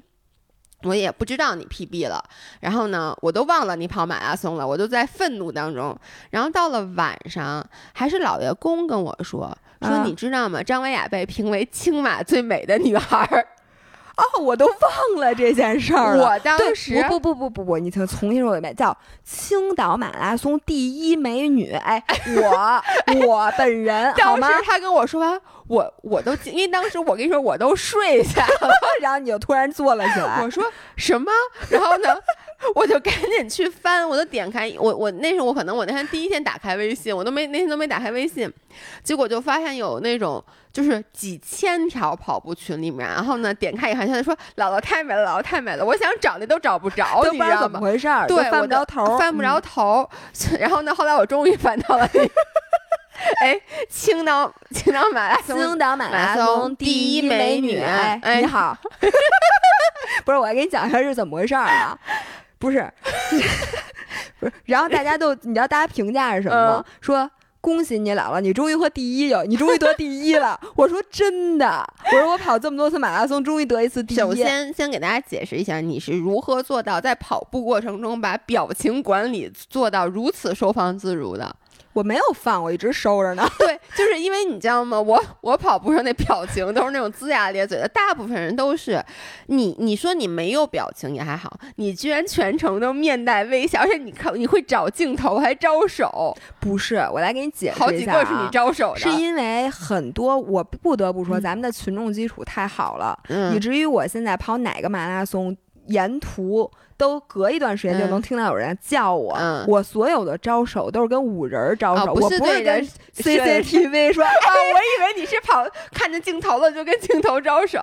[0.85, 2.22] 我也不知道你 PB 了，
[2.61, 5.97] 然后呢，我都忘了你跑马拉松了，我就在愤怒当中。
[6.30, 10.62] 然后到了晚上，还是老爷公跟我说，说你知道吗？
[10.62, 13.47] 张维雅被评为青马最美的女孩儿。
[14.14, 16.24] 哦，我都忘了这件事儿了。
[16.24, 21.72] 我当时不不不不不，你听，重新说一遍，叫青岛马拉松第一美女。
[21.72, 22.01] 哎，
[22.37, 25.41] 我我本人，当时他跟我说完，
[25.73, 28.70] 我我都因为当时我跟你说我都睡下了，
[29.01, 30.43] 然后你就突然坐了起来。
[30.43, 30.62] 我说
[30.97, 31.33] 什么？
[31.70, 32.14] 然后呢？
[32.77, 38.49] 我就赶紧去翻，我都点开我我那时候我可能我那天第一天打开微信，我都没那天都没打开微信，
[39.03, 47.62] 结果就发现有那种就是几千条跑步群里面，然后呢点开一看，现在说姥姥太美了，姥姥太美了，我想找那都找不着， 你知道吗？
[47.62, 48.07] 怎么回事？
[48.29, 50.09] 对，翻不着头，翻不着头。
[50.61, 52.09] 然后呢，后来我终于翻到了，
[53.41, 53.59] 哎，
[53.89, 58.77] 青岛青岛马拉松，青岛马拉松第一美女，哎，你好，
[60.25, 61.99] 不是，我来给你讲一下是怎么回事儿啊？
[62.59, 62.89] 不是，
[64.39, 66.85] 不是，然后大家都，你知道大家评价是什么吗？
[67.01, 70.59] 说恭喜你姥姥，你终于和第一有，你终于得第一了。
[70.75, 74.16] 我说真的，我说我跑这么多次马拉松，终于得一次第一。
[74.16, 81.55] 首先，先给大家解释一下，你是如何做到在跑步过程中把表情管理做到如此收放自如的。
[81.93, 83.47] 我没有放，我一直收着呢。
[83.59, 85.01] 对，就是因为你知道吗？
[85.01, 89.03] 我我跑步上那表情都是那种龇牙咧嘴的，大部分人都是。
[89.47, 96.36] 你你说你没有表情也还好，你居然全程都面带微笑，而且你看你会找镜头还招手。
[96.61, 97.84] 不是，我来给你解释一下。
[97.84, 103.18] 好几个是你招手的，是因为很多我不得不说，咱们的群众基础太好了，
[103.55, 105.57] 以至于我现在跑哪个马拉松，
[105.87, 106.70] 沿途。
[106.95, 114.22] 都隔一段时间就能听到有人叫我，我所有的招手都是跟五人招手，我不是跟 CCTV 说。
[114.22, 117.80] 啊，我以为你是跑看见镜头了就跟镜头招手，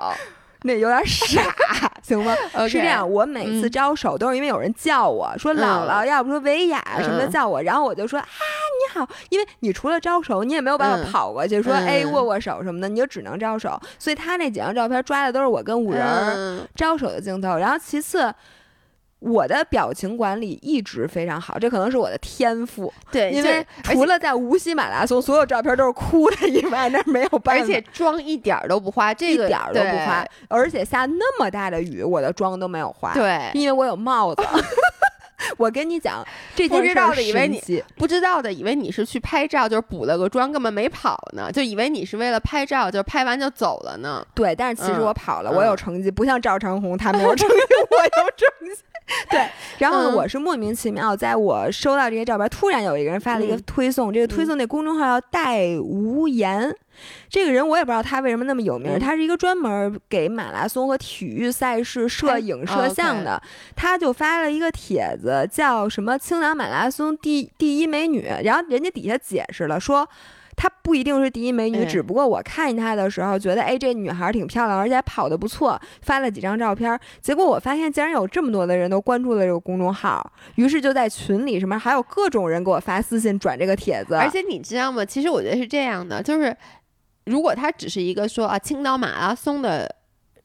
[0.64, 1.42] 那有点傻，
[2.04, 2.36] 行吗？
[2.68, 13.80] 是这样，我每次招手都是因为有人叫我说姥姥，要不说维亚什么的叫我，然后我就说啊你好，因为你除了招手，你也没有办法跑过去说哎握握手什么的，你就只能招手。
[13.98, 18.34] 所以他那几张照片抓的都是我跟五人招手的镜头，然后其次。
[19.20, 22.92] 我的表情管理一直非常好，这可能是我的天赋。
[23.12, 27.62] 对，因为除了在无锡马拉松，所有照片都是哭的以外，那没有办法。
[27.62, 30.26] 而且妆一点都不花，这个一点都不花。
[30.48, 33.14] 而且下那么大的雨，我的妆都没有花。
[33.14, 34.42] 对，因为我有帽子。
[35.58, 44.26] 我跟你讲，这不知道的以为你不知道的以为你是去拍照，就是补了个妆，根本没跑呢，就以为你是为了拍照，就拍完就走了呢。
[44.36, 47.56] 对，但是其实我跑了，我有成绩，不像赵长红他没有成绩，
[47.90, 48.82] 我有成绩。
[49.30, 49.48] 对，
[49.78, 56.76] 然后呢，我是莫名其妙，在我收到这些照片，突然有一个人发了一个推送，这个推送那公众号叫戴无言。
[57.30, 63.42] 这个人我也不知道他为什么那么有名，他是一个专门给马拉松和体育赛事摄影摄像的，
[63.76, 70.08] 他就发了一个帖子，叫什么“青岛马拉松第第一美女”，然后人家底下解释了说。
[70.62, 77.00] 她不一定是第一美女，只不过我看见她的时候觉得，哎，这女孩挺漂亮，而且跑得不错，发了几张照片。
[77.22, 84.16] 结果我发现竟然有这么多的人都关注了这个公众号，于是就在群里什么还有各种人给我发私信转这个帖子。
[84.16, 85.06] 而且你知道吗？
[85.06, 86.54] 其实我觉得是这样的，就是
[87.30, 89.96] 如果他只是一个说啊青岛马拉松的。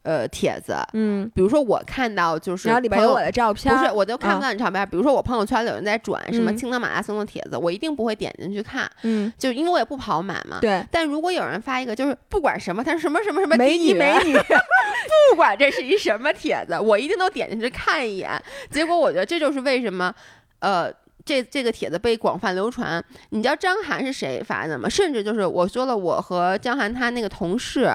[0.06, 4.86] 呃，帖子，嗯，比如说我看到就是，然后里边有我的照片，不是，我就看不到你照片。
[4.90, 10.58] 比如说我朋友圈里有人在转什么青岛马拉松的帖子，我一定不会点进去看，嗯，就因为我也不跑马嘛。
[10.60, 10.84] 对。
[10.90, 14.34] 但如果有人发一个，就是不管什么，他是什么什么什么美女美女，
[15.30, 18.30] 不管这是一什么帖子，我一定都点进去看一眼。
[18.70, 20.14] 结果我觉得这就是为什么，
[20.58, 20.92] 呃，
[21.24, 23.02] 这这个帖子被广泛流传。
[23.30, 24.88] 你知道张涵是谁发的吗？
[24.88, 27.90] 甚至就是我说了，我和张涵他那个同事。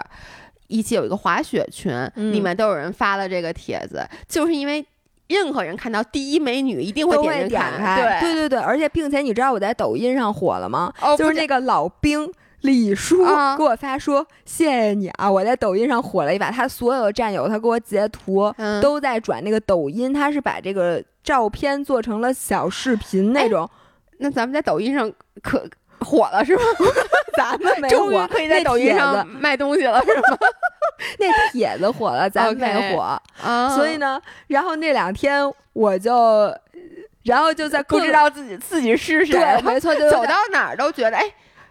[0.71, 4.86] 一起有一个滑雪群，里面都有人发了这个帖子，就是因为
[5.27, 10.93] 任何人看到第一美女一定会点开，对对对对，而且并且你知道我在抖音上火了吗？
[11.17, 12.32] 就是那个老兵
[12.62, 13.26] 李叔
[13.57, 23.70] 给我发说谢谢你啊，我在抖音上火了一把，他所有的战友他给我截图都在转那个抖音，他是把这个照片做成了小视频那种，
[24.18, 25.68] 那咱们在抖音上可。
[26.01, 26.64] 火了是吗？
[27.36, 30.38] 咱们没火，可以在抖音上卖东西了是吗？
[31.20, 33.22] 那帖子火了，咱没火。
[33.76, 35.43] 所以呢，然后那两天
[35.74, 36.55] 我就，
[37.24, 41.26] 然后就在不知道自己自己是谁，对，没错，就走到哪儿都觉得，哎，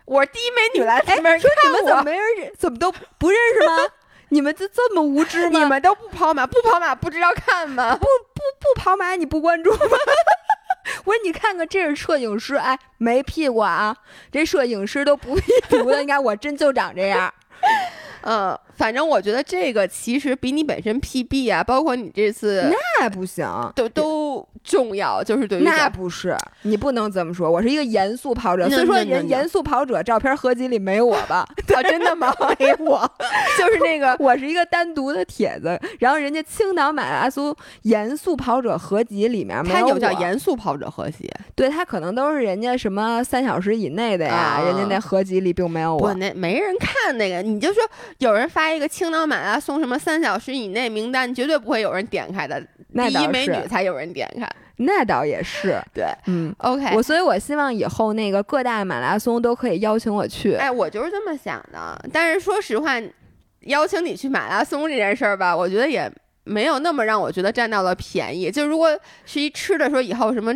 [0.08, 1.50] 我是第一美女来，你们怎
[1.96, 3.86] 么没人认，怎么都不认识吗？
[4.30, 5.58] 你们就这么无知吗？
[5.58, 7.94] 你们都不跑马，不跑马不知道看吗？
[7.94, 9.78] 不不不跑马，你不关注吗？
[11.04, 13.94] 我说你看看，这是摄影师，哎，没屁股啊！
[14.32, 17.32] 这摄影师都不屁股的，你看我真就长这样。
[18.22, 25.22] 嗯， 反正我觉得这个其实比你本身 PB 啊，包括你这次那不行，都都重要。
[25.22, 27.50] 就是对于那不是，你不能这么说。
[27.50, 31.44] 我是一个严肃跑者，所以说人严肃跑者照片合集里没我吧？
[31.74, 32.32] 啊，真的吗？
[32.58, 33.10] 没我，
[33.58, 35.78] 就是那个， 我是一个单独的帖子。
[35.98, 46.14] 然后人家青岛马拉松严肃跑者合集里面没有有叫严肃跑者合集，对他可能都是人家什么三小时以内的呀，人家那合集里并没有我。
[46.14, 47.82] 那没人看那个，你就说。
[48.18, 52.60] 有人发一个青岛马拉松什么三小时以内名单，绝对不会有人点开的。
[52.94, 55.78] 第一美女才有人点开，那倒也是。
[55.92, 56.94] 对，嗯，OK。
[56.96, 60.54] 我所以，我希望以后那个各大马拉松都可以邀请我去。
[60.54, 62.08] 哎，我就是这么想的。
[62.12, 62.94] 但是说实话，
[63.60, 66.10] 邀请你去马拉松这件事儿吧，我觉得也
[66.44, 68.50] 没有那么让我觉得占到了便宜。
[68.50, 70.54] 就如果是一吃的，说以后什么。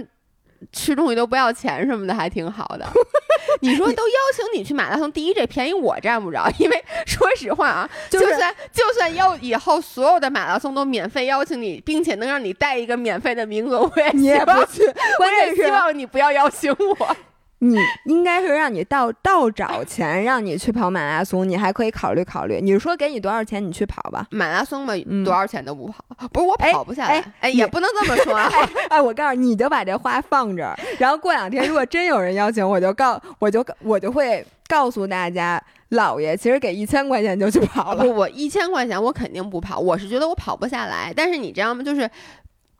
[0.72, 2.86] 吃东西都不要钱什么的，还挺好的。
[3.60, 14.84] 你说都邀请你去马拉松，第一这便宜我占不着，因为 说实话啊，就算就算要以后所有的马拉松都免费邀请你，并且能让你带一个免费的名额，我也你也不去。
[15.16, 17.16] 关键是希望你不要邀请我。
[17.64, 22.60] 你应该是让你倒倒找钱，让你去跑马拉松，你还可以考虑考虑。
[22.60, 24.26] 你说给你多少钱，你去跑吧。
[24.32, 24.94] 马拉松嘛，
[25.24, 27.24] 多少钱都不跑，不是我跑不下来。
[27.38, 28.34] 哎，也不能这么说。
[28.90, 38.02] 哎，我告诉你，你就把这话放这儿，然后过两天如果真有人邀请，我就告，我就我就会告诉大家，老爷其实给一千块钱就去跑了。
[38.02, 41.12] 不，我一千块钱我肯定不跑，我是觉得我跑不下来。
[41.14, 41.84] 但是你知道吗？
[41.84, 42.10] 就是。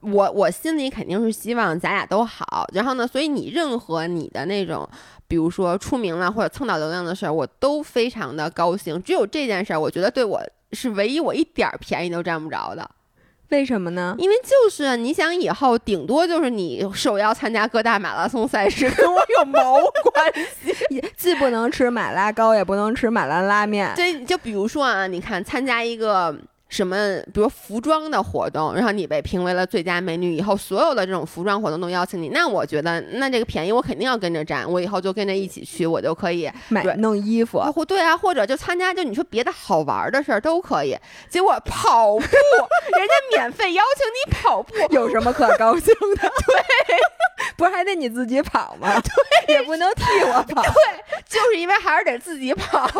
[0.02, 4.88] 我我心里肯定是希望咱俩都好，然后呢，所以你任何你的那种，
[5.28, 9.00] 比如说出名了或者蹭到流量的事儿，我都非常的高兴。
[9.02, 10.42] 只有这件事儿，我觉得对我
[10.72, 12.90] 是唯一我一点儿便宜都占不着的。
[13.50, 14.16] 为什么呢？
[14.18, 20.32] 因为就是你想以后顶多就是你首要参加各大马拉松赛事，跟我 有毛关
[20.88, 21.04] 系？
[21.16, 23.92] 既不能吃马拉糕，也不能吃马拉拉面。
[23.94, 26.36] 对，就比如说啊，你看参加一个。
[26.72, 26.96] 什么，
[27.34, 40.96] 比如服装的活动，然后你被评为了最佳美女，以后所有的这种服装活动都邀请你，那我觉得那这个便宜我肯定要跟着占，我以后就跟着一起去，我就可以 买弄衣服，或对啊，或者就参加，就你说别的好玩的事儿都可以。
[41.28, 46.22] 结果跑步， 人家免费邀请你跑步，有什么可高兴的？
[46.46, 46.96] 对，
[47.54, 48.98] 不是还得你自己跑吗？
[49.46, 50.62] 对，也不能替我跑。
[50.62, 50.72] 对，
[51.28, 52.90] 就是因为还是得自己跑。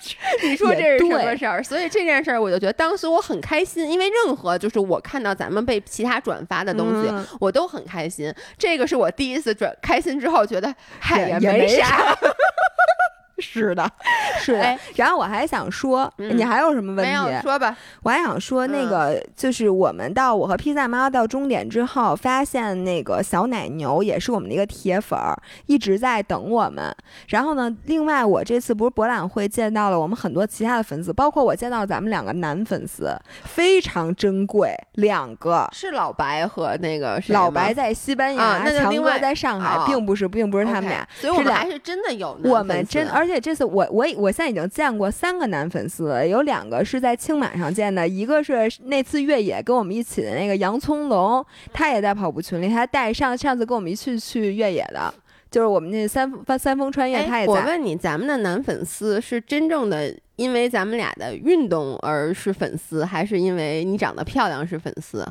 [0.42, 1.62] 你说这是什么事儿？
[1.62, 8.32] 所以这件事儿，我就觉得当时我很开心，因为任何就是我看到咱们被其他转发的东西，我都很开心。
[8.58, 12.16] 这个是我第一次转开心之后觉得，嗨，也没啥。
[13.40, 13.90] 是的，
[14.40, 14.78] 是的。
[14.96, 17.42] 然后我还想说，你还有什么问题？
[17.42, 17.76] 说吧。
[18.02, 25.36] 我还想说，那个就是我们到我和披萨妈到终点之后，发现那个小奶牛也是我们的一个铁粉儿，
[25.66, 26.94] 一直在等我们。
[27.28, 33.10] 然后呢，另外我这次不是博览会见到了我们很多其他的粉丝，包括我见到咱们两个男粉丝，
[33.44, 43.29] 非常珍贵，两个是老白和那个老白在西班牙，强哥在上海，并不是，并不是他们俩，所以我们还是真的有，我们真而且。
[43.30, 55.14] 而且这次我我我现在已经见过三个男粉丝，有两个是在青马上见的，一个是那次越野跟我们一起的那个洋葱龙，他也在跑步群里，他带上上次跟我们一起去越野的，
[55.48, 56.28] 就是我们那三
[56.58, 57.52] 三峰穿越，他也在。
[57.52, 65.24] 我问你，咱们的男粉丝是真正的因为咱们俩的运动而是粉丝，还是因为你长得漂亮是粉丝？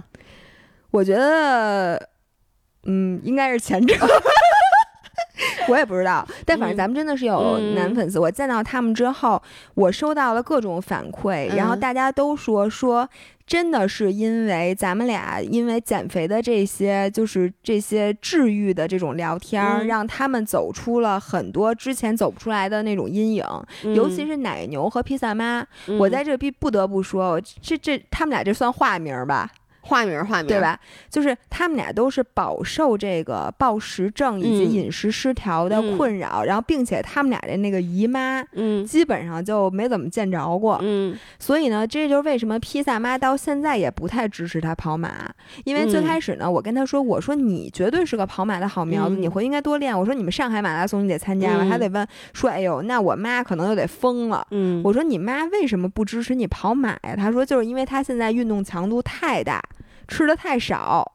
[0.91, 2.09] 我觉得，
[2.85, 3.93] 嗯，应该是前者。
[5.69, 8.19] 我也不知道，但反正咱们真的是有男粉丝。
[8.19, 9.41] 我见到他们之后，
[9.75, 13.07] 我收到了各种反馈，然后大家都说说，
[13.45, 23.45] 真的是因为咱们俩因为减肥的这些，就是这些治愈的这种聊天，让他们走出了很多之前走不出来的那种阴影。
[23.95, 25.65] 尤其是奶牛和披萨妈，
[25.97, 29.49] 我在这必不得不说，这这他们俩这算化名吧。
[29.89, 30.79] 化名，化名，对吧？
[31.09, 41.17] 就是他们俩都是饱受这个暴食症以及饮食失调的困扰，然后并且他们俩的那个姨妈，嗯，基本上就没怎么见着过，嗯。
[41.39, 45.27] 所以呢，这就是为什么披萨妈到现在也不太支持他跑马，
[45.63, 49.97] 因为最开始呢，我跟他说，我说你绝对是个跑马的好苗子，你回应该多练。
[49.97, 54.45] 我说你们上海马拉松你得参加了，他得问说，哎呦，那我妈可能又得疯了。
[54.51, 57.15] 嗯，我说你妈为什么不支持你跑马呀？
[57.17, 59.59] 他说就是因为他现在运动强度太大。
[60.09, 61.09] 吃的太少，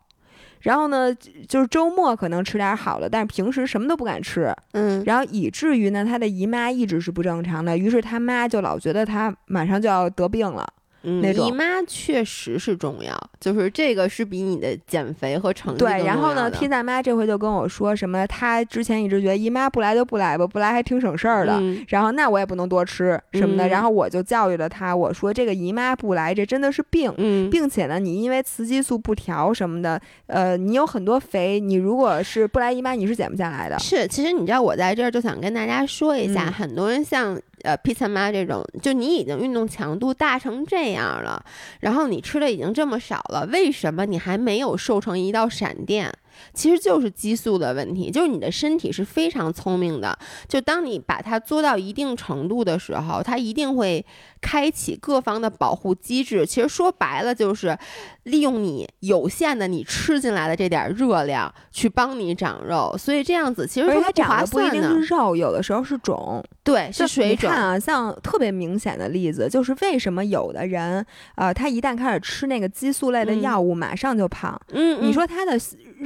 [0.61, 1.14] 然后呢，
[1.47, 10.66] 就是周末可能吃点好的，但是平时什么都不敢吃，嗯，然后以至于呢，他的姨妈一直是不正常的，于是他妈就老觉得他马上就要得病了。
[11.05, 16.05] 嗯，姨妈确实是重要，就是这个是比你的减肥和成绩对。
[16.05, 21.62] 然后呢，披萨妈这回就跟我说什么，她之前一直觉得姨妈不来就不来吧，不来还挺省事儿的。
[21.88, 23.68] 然后那我也不能多吃什么的。
[23.68, 33.78] 然后我就教育了她，我说这个姨妈不来，这真的是病，嗯并且呢，你因为雌激素不调什么的，呃，你有很多肥，你如果是不来姨妈，你是减不下来的。
[33.78, 37.38] 是，其实你知道我在这儿就想跟大家说一下，很多人像。
[37.64, 41.44] 呃，披萨妈这种，就你已经运动强度大成这样了，
[41.80, 46.12] 然后你吃的已经这么少了，为什么你还没有瘦成一道闪电？
[46.53, 50.18] 其实就是激素的问题，就是你的身体是非常聪明的，
[50.49, 54.05] 就当你把它做到一定程度的时候，它一定会
[54.41, 56.47] 开启各方的保护机制。
[56.47, 57.76] 其实说白了就是
[58.24, 67.78] 利用你有限的你吃进来的这点热量去帮你长肉，所以这样子其实它长的不一定是肉，有的时候是肿，对，是水肿啊。
[67.78, 71.05] 像特别明显的例子就是为什么有的人，
[71.37, 74.61] 呃，他一旦开始吃那个激素类的药物，马上就胖。
[74.68, 75.59] 嗯，你说他的。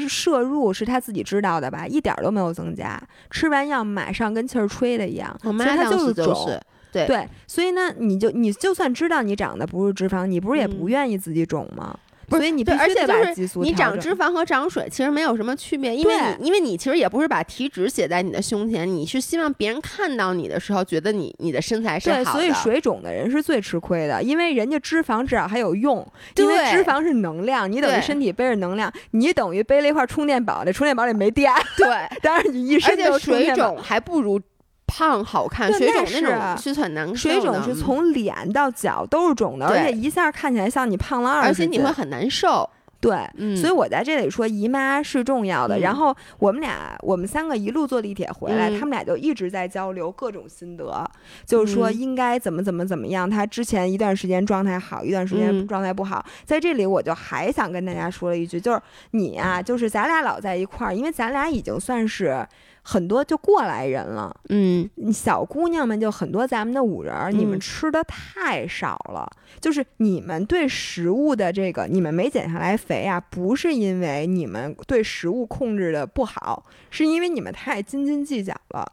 [0.07, 3.01] 摄入是他自己知道的吧，一点都没有增加。
[3.31, 6.61] 吃完药马上跟气儿吹的一样，所以他就是肿。
[6.91, 11.95] 对对，所以呢，你就你就算知道你长的不是脂肪，你不是也不愿意自己肿吗？
[12.31, 22.25] 所以你必须得把激素你长脂肪和长水其实没有什么区别，因为你因为你其实也不是把体脂写在你的胸前，你是希望别人看到你的时候觉得你你的身材是好的。
[22.25, 26.07] 对，所以水肿的人是最吃亏的，因为人家脂肪至少还有用，
[26.37, 31.53] 因为脂肪是能量，你等于身体背着能量，你等于背了一块充电宝，那充电宝里没电。
[31.77, 31.87] 对，
[32.23, 34.41] 当然你一身都水肿还不如。
[34.89, 37.15] 胖好看，水肿那种是很难受。
[37.15, 42.69] 水肿是从脸到脚都是肿的，而且一下看起来像你胖了二十斤，而且你会很难受。
[43.01, 43.17] 对，
[43.55, 45.79] 所以我在这里说姨妈是重要的。
[45.79, 51.09] 然后我们俩，我们三个一路坐地铁回来，他们俩就一直在交流各种心得，
[51.47, 53.31] 就是说应该怎么怎么怎么样。
[53.31, 56.27] 他之前一段时间状态好，一段时间状态不好。
[56.45, 58.81] 在这里，我就还想跟大家说了一句，就是
[59.13, 62.45] 你啊，就是咱俩老在一块儿，因为咱俩已经算是。
[62.91, 69.31] 很多就过来人了，嗯，小姑娘们就很多，咱们的五人，你们吃的太少了。
[69.61, 78.91] 就是你们对食物的这个，你们没减下来肥啊，不是因为你们对食物控制的不好，是因为你们太斤斤计较了。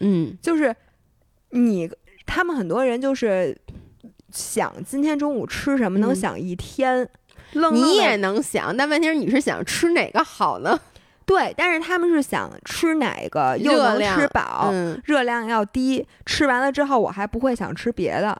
[0.00, 0.76] 嗯，就是
[1.48, 1.90] 你
[2.26, 3.58] 他们很多人就是
[4.30, 7.08] 想今天中午吃什么，能想一天。
[7.72, 10.78] 你也能想，但问题是你是想吃哪个好呢？
[11.28, 14.72] 对，但是他们是想吃哪个又能吃饱，
[15.04, 18.36] 热量要低，吃完了之后我还不会想吃别的。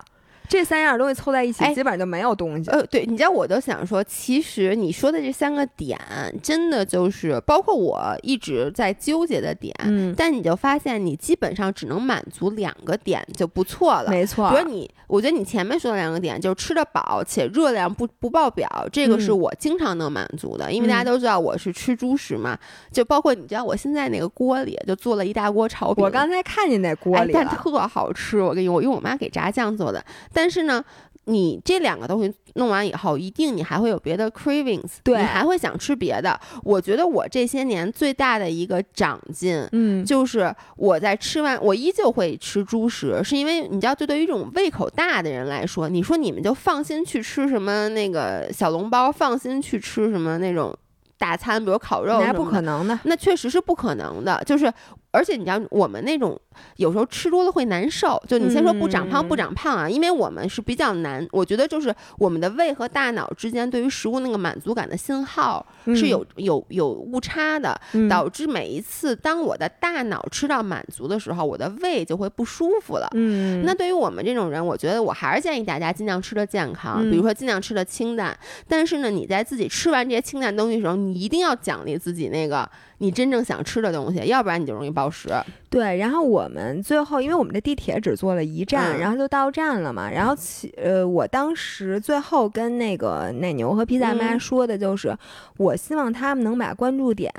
[0.48, 2.70] 这三样东西凑在一起，基本上就没有东西。
[2.70, 5.98] 呃，对，你知道，我就想说，其实你说的这三个点，
[6.42, 9.74] 真的就是包括我一直在纠结的点。
[9.84, 10.14] 嗯。
[10.16, 14.10] 但你就发现，你基本上只能满足两个点就不错了。
[14.10, 14.50] 没错。
[14.50, 20.72] 比如你，我觉得你前面说的两个点，就是吃得饱且热量不不爆表，这个是我经常能满足的。
[20.72, 22.58] 因为大家都知道我是吃猪食嘛，
[22.90, 26.02] 就包括你知道，我现在那个锅里就做了一大锅炒饼。
[26.02, 28.40] 我刚才看见那锅里但特好吃。
[28.40, 30.02] 我跟你，我用我妈给炸酱做的。
[30.38, 30.84] 但是呢，
[31.24, 36.38] 你这两个东西弄完以后，一定你还会有别的 cravings，对，你还会想吃别的。
[36.62, 50.72] 我觉得我这些年最大的一个长进，嗯，就是我在吃完，我依旧会吃猪食，是因为你知道，就对于这种胃口大的人来说，你说你们就放心去吃什么那个小笼包，放心去吃什么那种
[51.18, 54.72] 大餐，比如烤肉，那不可能的，那确实是不可能的，就是。
[55.18, 56.40] 而且你知道，我们那种
[56.76, 58.22] 有时候吃多了会难受。
[58.28, 61.26] 就你先说不长胖不长胖啊，因为我们是比较难。
[61.32, 67.78] 我觉得就是我们的胃和大脑之间对于食物那个满足感的信号是有有有误差的，
[68.08, 73.08] 导致每一次当我的大脑吃到满足的时候，我的胃就会不舒服了。
[73.14, 78.36] 嗯，那对于我们这种人，我觉得我还是建议大家尽量吃的健康，比如说尽量吃的清淡。
[78.66, 82.68] 但是呢，你在自己吃完这些清淡东西的时候，你一定要奖励自己那个。
[83.00, 85.28] 你真正想吃的东西，要不然你就容易暴食。
[85.70, 90.10] 对，然后我们最后，因为我们的地铁只坐了一站，然后就到站了嘛。
[90.10, 95.16] 然后其呃，我当时最后跟那个奶牛和披萨妈说的就是，
[95.58, 97.32] 我希望他们能把关注点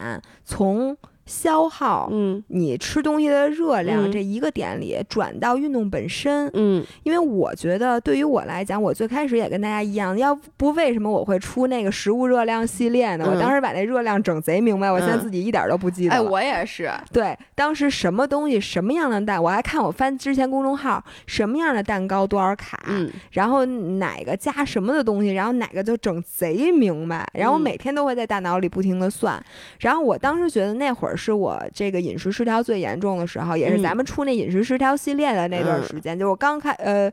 [0.43, 0.97] 从。
[1.29, 13.29] 消耗，嗯，你吃东西的热量这一个点里转到运动本身，嗯，因为我觉得对于我来讲，我最开始也跟大家一样，要不为什么我会出那个食物热量系列呢？
[13.29, 16.15] 我当时把那热量整贼明白，我现在自己一点都不记得。
[16.15, 16.91] 哎，我也是。
[17.13, 29.39] 对，当时什么东西什么样的蛋，我还看我翻之前公众号，什么样的蛋糕多少卡，嗯，然后哪个加什么的东西，然后哪个就整贼明白，然后我每天都会在大脑里不停的算，
[29.79, 31.15] 然后我当时觉得那会儿。
[31.19, 37.11] 是我这个饮食失调最严重的时候，也是咱们出那饮食失调系列的那段时间，就是我刚开呃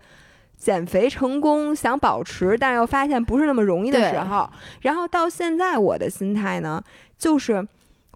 [0.57, 4.49] 减肥成功，想保持，但是又发现不是那么容易的时候。
[4.81, 6.83] 然后到现在，我的心态呢，
[7.19, 7.67] 就是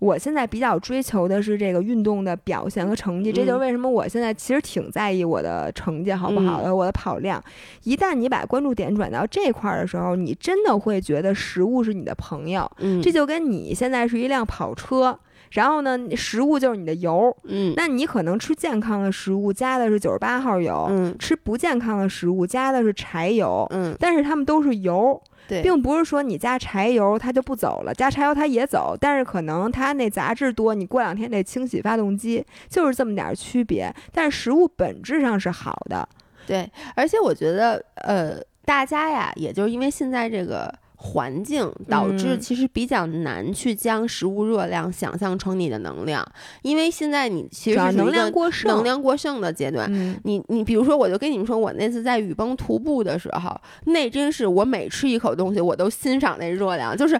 [0.00, 3.30] 我现在比较追求的是这个运动的表现和成绩。
[3.30, 7.42] 这就是为什么我现在其实挺在意我的成绩好不好的，我的跑量。
[7.84, 12.70] 一旦你把关注点转到这块儿的时候，你真的会觉得食物是你的朋友。
[12.78, 15.18] 嗯，这就跟你现在是一辆跑车。
[15.50, 36.08] 然后呢，食物就是你的油，嗯，那你可能吃健康的食物加的是九十八号油，嗯，吃不健康的食物加的是柴油，嗯，但是它们都是油，对，并不是说你加柴油它就不走了，加柴油它也走，但是可能它那杂质多，你过两天得清洗发动机，就是这么点区别，但是食物本质上是好的，
[36.46, 40.72] 对，而且我觉得，呃，大家呀，也就是因为现在这个。
[41.02, 46.22] 环境导致其实比较难去将食物热量想象成你的能量，
[46.60, 49.90] 因为现在你其实是能量过剩、能量过剩的阶段。
[50.24, 57.18] 你你比如说，我就跟你们说，我那次在雨崩徒步的时候，那真是我每吃一口东西，我都欣赏那热量，就是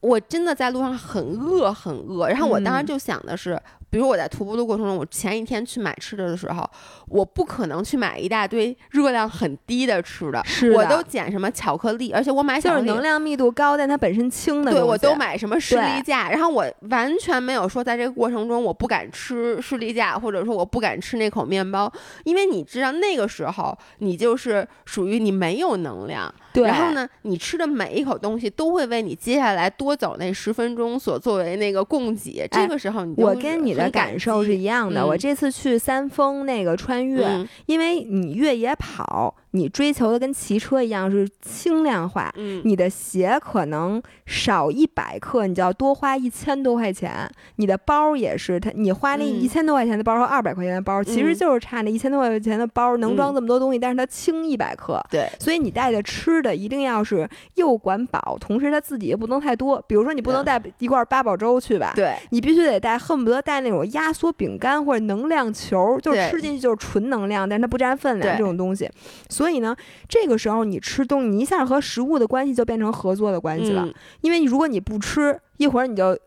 [0.00, 3.56] 我真的在路上很饿很饿，然后我当时就想的是。
[3.90, 6.68] 比如我在徒步的过程中，我前一天去买吃的的时候，
[7.08, 21.90] 我不可能去买一大堆热量很低的吃的，我都捡什么巧克力，而且我买就是能量密度高但它本身轻的，对我都买什么士力架，然后我完全没有说在这个过程中我不敢吃士力架，或者说我不敢吃那口面包，
[22.24, 33.77] 因为你知道那个时候你就是属于你没有能量，然后呢，你吃的每一口东西都会为你接下来多走那十分钟所作为那个供给，这个时候你我跟你。
[33.78, 35.06] 的感受是一样的。
[35.06, 37.26] 我这次去三峰那个穿越，
[37.66, 47.28] 因为你越野跑，你追求的跟骑车一样是轻量化，嗯，你的鞋可能少一百克，你就要多花一千多块钱。
[47.56, 55.02] 你的包也是，它你花那嗯一千多块钱的包和二百块钱的包，其实嗯就是差那一千多块钱的包能装这么多东西，但是它轻一百克。
[55.10, 59.82] 对，所以你带的吃的一定要是又管饱，同时它自己也不能太多。
[59.86, 68.90] 比如说你不能带一罐八宝粥去吧，对，你必须得带，恨不得带那种压缩饼干或者能量球，就是吃进去就是纯能量，但是它不占分量这种东西。
[69.38, 69.76] 所以呢，
[70.08, 73.86] 这个时候你吃东西，你一下和食物的关系就变成合作的关系了。
[73.86, 76.18] 嗯因为如果你不吃，一会儿你就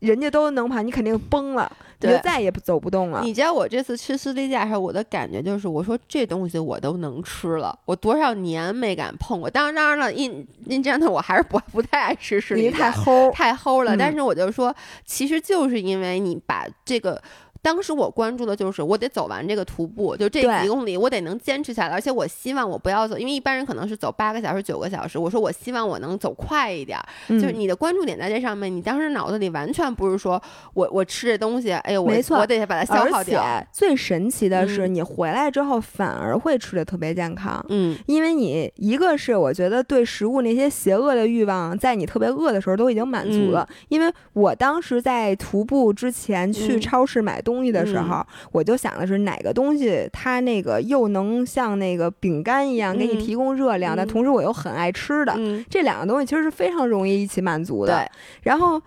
[0.00, 3.22] 人家都能跑，你肯定崩了，你就再也不走不动了。
[3.22, 9.48] 你知道我这次吃士力架时候，我的感觉就是，我说这东西我都能吃了，我多少年没敢碰过。
[9.48, 13.96] 当然，当然了，因因这样的我还是不不太爱吃士力架，太齁，太齁了。
[13.96, 14.74] 嗯但是我就说，
[15.06, 17.22] 其实就是因为你把这个。
[17.62, 30.40] 当时我关注的就是我得走完这个徒步，就这几公里我得能坚持下来，而且我希望我不要走，因为一般人可能是走八个小时、九个小时，我说我希望我能走快一点儿，就是嗯你的关注点在这上面，你当时脑子里完全不是说
[30.74, 33.42] 我我吃这东西，哎呦，我没错我得把它消耗而掉。
[33.42, 37.64] 且最神奇的是，嗯你回来之后反而会吃的特别健康。
[37.68, 43.68] 嗯，因为你一个是我觉得对食物那些邪恶的欲望，在你特别饿的时候都已经满足了。
[43.88, 57.92] 因为我当时在徒步之前去嗯超市买东西的时候，我就想的是哪个东西它那个又能像那个饼干一样给你嗯提供热量，但嗯同时我又很爱吃的，嗯，这两个东西其实是非常容易一起满足的。
[57.94, 58.10] 对，
[58.42, 58.80] 然后。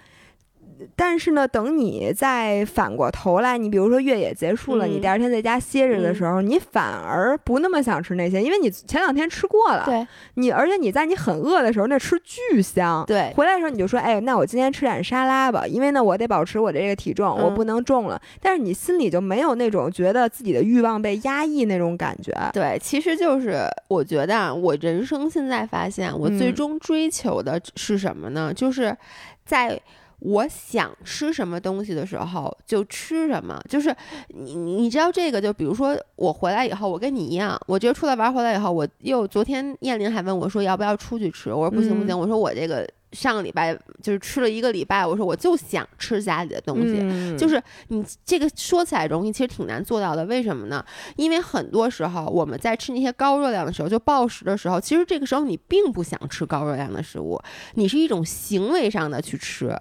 [0.95, 9.83] 但是呢，等你再反过头来，你比如说越野结束了，嗯你第二天在家歇着的时候，你反而不那么想吃那些，因为你前两天吃过了。
[9.85, 10.05] 对
[10.35, 13.03] 你而且你在你很饿的时候，那吃巨香。
[13.05, 18.21] 对回来的时候你就说，哎，那我今天吃点沙拉吧，因为呢我得保持我的这个体重，嗯我不能重了。
[18.41, 22.31] 但是你心里就没有那种觉得自己的欲望被压抑那种感觉。
[22.53, 28.53] 对，其实就是我觉得啊，我人生现在发现，我最嗯终追求的是什么呢？
[28.53, 28.95] 就是
[29.45, 29.79] 在。
[30.25, 33.93] 我想吃什么东西的时候就吃什么，就是
[34.29, 50.23] 你你你知道这个，就比如说我回来以后，我跟你一样，我觉得出来玩回来以后，我又昨天燕玲还问我说要不要出去吃，我说不行不行，嗯我说我这个上个礼拜就是吃了一个礼拜，我说我就想吃家里的东西，嗯就是你这个说起来容易，其实挺难做到的。
[50.27, 50.85] 为什么呢？
[51.17, 57.37] 因为很多时候我们在吃那些高热量的时候，就暴食的时候，其实这个时候你并不想吃高热量的食物，
[57.73, 59.77] 你是一种行为上的去吃。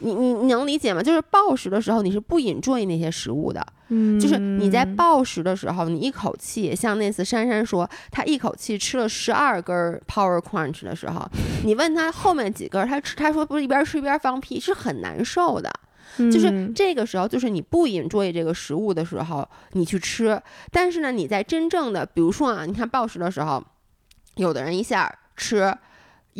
[0.00, 1.02] 你你你能理解吗？
[1.02, 3.64] 就是暴食的时候，你是不 enjoy 那些食物的。
[3.92, 11.28] 嗯就是你在暴食的时候，你一口气，像那次珊珊说，她一口气吃了十二根儿 Power Crunch 的时候，
[11.64, 15.70] 你问她后面几根儿，她吃，她说不是一边吃一边放屁，是很难受的。
[16.16, 20.40] 就是嗯这个时候，就是你不 enjoy 这个食物的时候，你去吃。
[20.70, 23.62] 但是呢，你在真正的，比如说啊，你看暴食的时候，
[24.36, 25.72] 有的人一下吃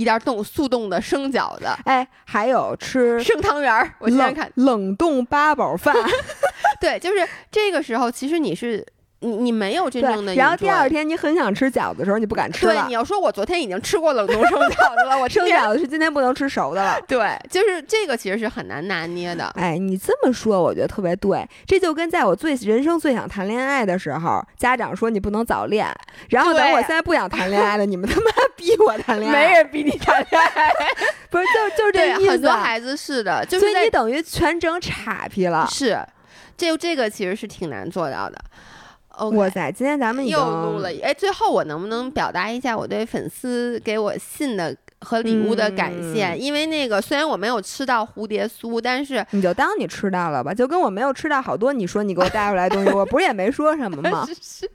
[0.01, 5.95] 一袋冻速冻的生饺子、哎，还有吃生汤圆儿，我现在看，冷冻八宝饭，
[6.81, 8.83] 对，就是这个时候，其实你是
[9.21, 12.95] 你你没有真正的，然后第二天你很想吃饺子的时候，你不敢吃对，了你。
[12.95, 16.99] 要说我昨天已经吃过冷冻生饺子了，我生饺子是今天不能吃熟的了。
[17.07, 19.47] 对，就是这个其实是很难拿捏的。
[19.57, 21.47] 哎，你这么说，我觉得特别对。
[21.67, 25.87] 这就跟在我最人生最想谈恋爱的时候，家长说你不能早恋，
[26.31, 30.73] 然后等我现在不想谈恋爱了，你们他妈逼我谈恋爱，没人逼你谈恋爱，
[31.29, 32.31] 不是就就是，这意思。
[32.31, 35.69] 很多孩子是的，就是所以你等于全整岔劈了。
[35.71, 35.99] 是，
[36.57, 38.39] 这这个其实是挺难做到的。
[39.29, 46.29] 哇塞，今天咱们又录了，哎，最后我能不能表达一下我对粉丝给我信的和礼物的感谢？
[46.29, 54.25] 嗯因为那个虽然我没有吃到蝴蝶酥，但是你就当你吃到了吧，就跟我没有吃到好多你说你给我带回来的东西，我不是也没说什么吗？
[54.29, 54.71] 是是，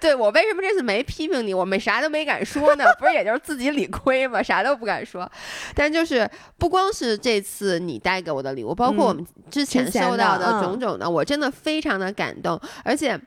[0.00, 1.52] 对我为什么这次没批评你？
[1.52, 2.84] 我们啥都没敢说呢？
[2.98, 4.42] 不是也就是自己理亏吗？
[4.42, 5.30] 啥都不敢说。
[5.74, 6.28] 但就是
[6.58, 13.18] 不光是这次你带给我的礼物，包括我们之前收到的的嗯种种的，我真的非常的感动，而且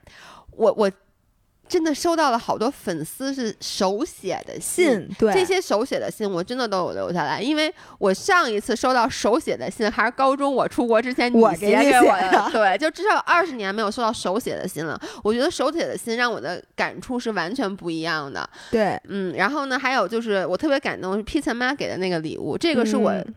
[0.55, 0.91] 我我
[1.67, 4.85] 真的收到了好多粉丝是手写的信。
[4.85, 14.99] 信对这些手写的信我真的都有留下来，因为我上一次收到手写的信还是高中我出国之前你写给我的的，对，就至少二十年没有收到手写的信了。
[15.23, 18.47] 我觉得手写的信让我的感触是完全不一样的。
[18.69, 23.33] 对，嗯，然后呢，还有就是我特别感动是 Pizza 妈给的那个礼物，这个是我嗯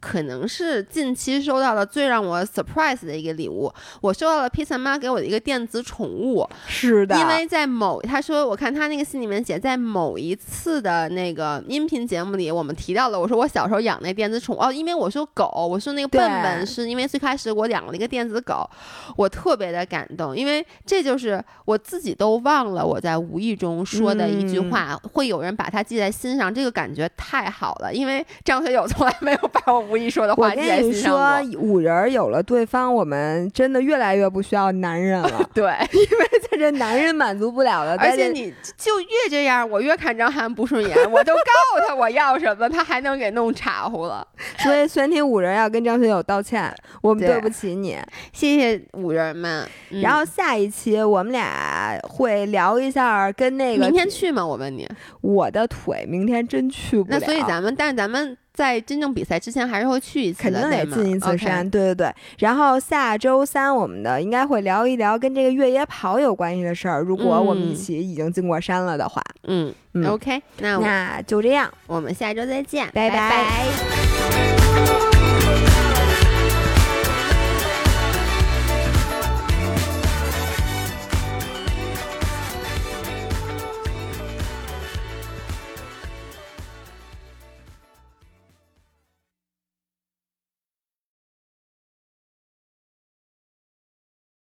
[0.00, 3.72] 可能是近期收到的最让我 surprise 的一个礼物。
[4.00, 14.58] 我收到了披萨妈给我的一个电子宠物，是的，因为在某他说我看他那个信里面写，在某一次的那个音频节目里，我们提到了我说我小时候养那电子宠物。
[14.60, 18.68] 哦，因为我说狗，我说那个笨笨是因为最开始我养了一个电子狗，
[19.16, 35.48] 我特别的感动，因为这就是我自己都忘了我在无意中说的一句话，会有人把它记在心上，这个感觉太好了，因为张学友从来没有把我无意说的话我跟你说，五人有了对方，我们真的越来越不需要男人了。
[35.54, 44.26] 对， 因为在这男人满足不了的，而且你就越这样，我越看张翰不顺眼，我都告诉他我要什么，他还能给弄岔乎了。
[44.58, 46.72] 所以全体五人要跟张学友道歉，
[47.02, 47.96] 我们对不起你，
[48.32, 49.66] 谢谢五人们。
[50.02, 54.46] 然后下一期我们俩会聊一下跟那个明天去吗？
[54.46, 54.88] 我问你，
[55.20, 57.18] 我的腿明天真去不了。
[57.18, 58.36] 那所以咱们，但是咱们。
[58.58, 61.70] 在真正比赛之前，还是会去一次，肯定得进一次山。
[61.70, 62.12] 对对对。
[62.38, 67.00] 然后下周三，我们的应该会聊一聊跟这个越野跑有关系的事儿。
[67.00, 69.72] 如果我们一起已经进过山了的话，嗯
[70.04, 74.57] ，OK，那那就这样，我们下周再见，拜拜。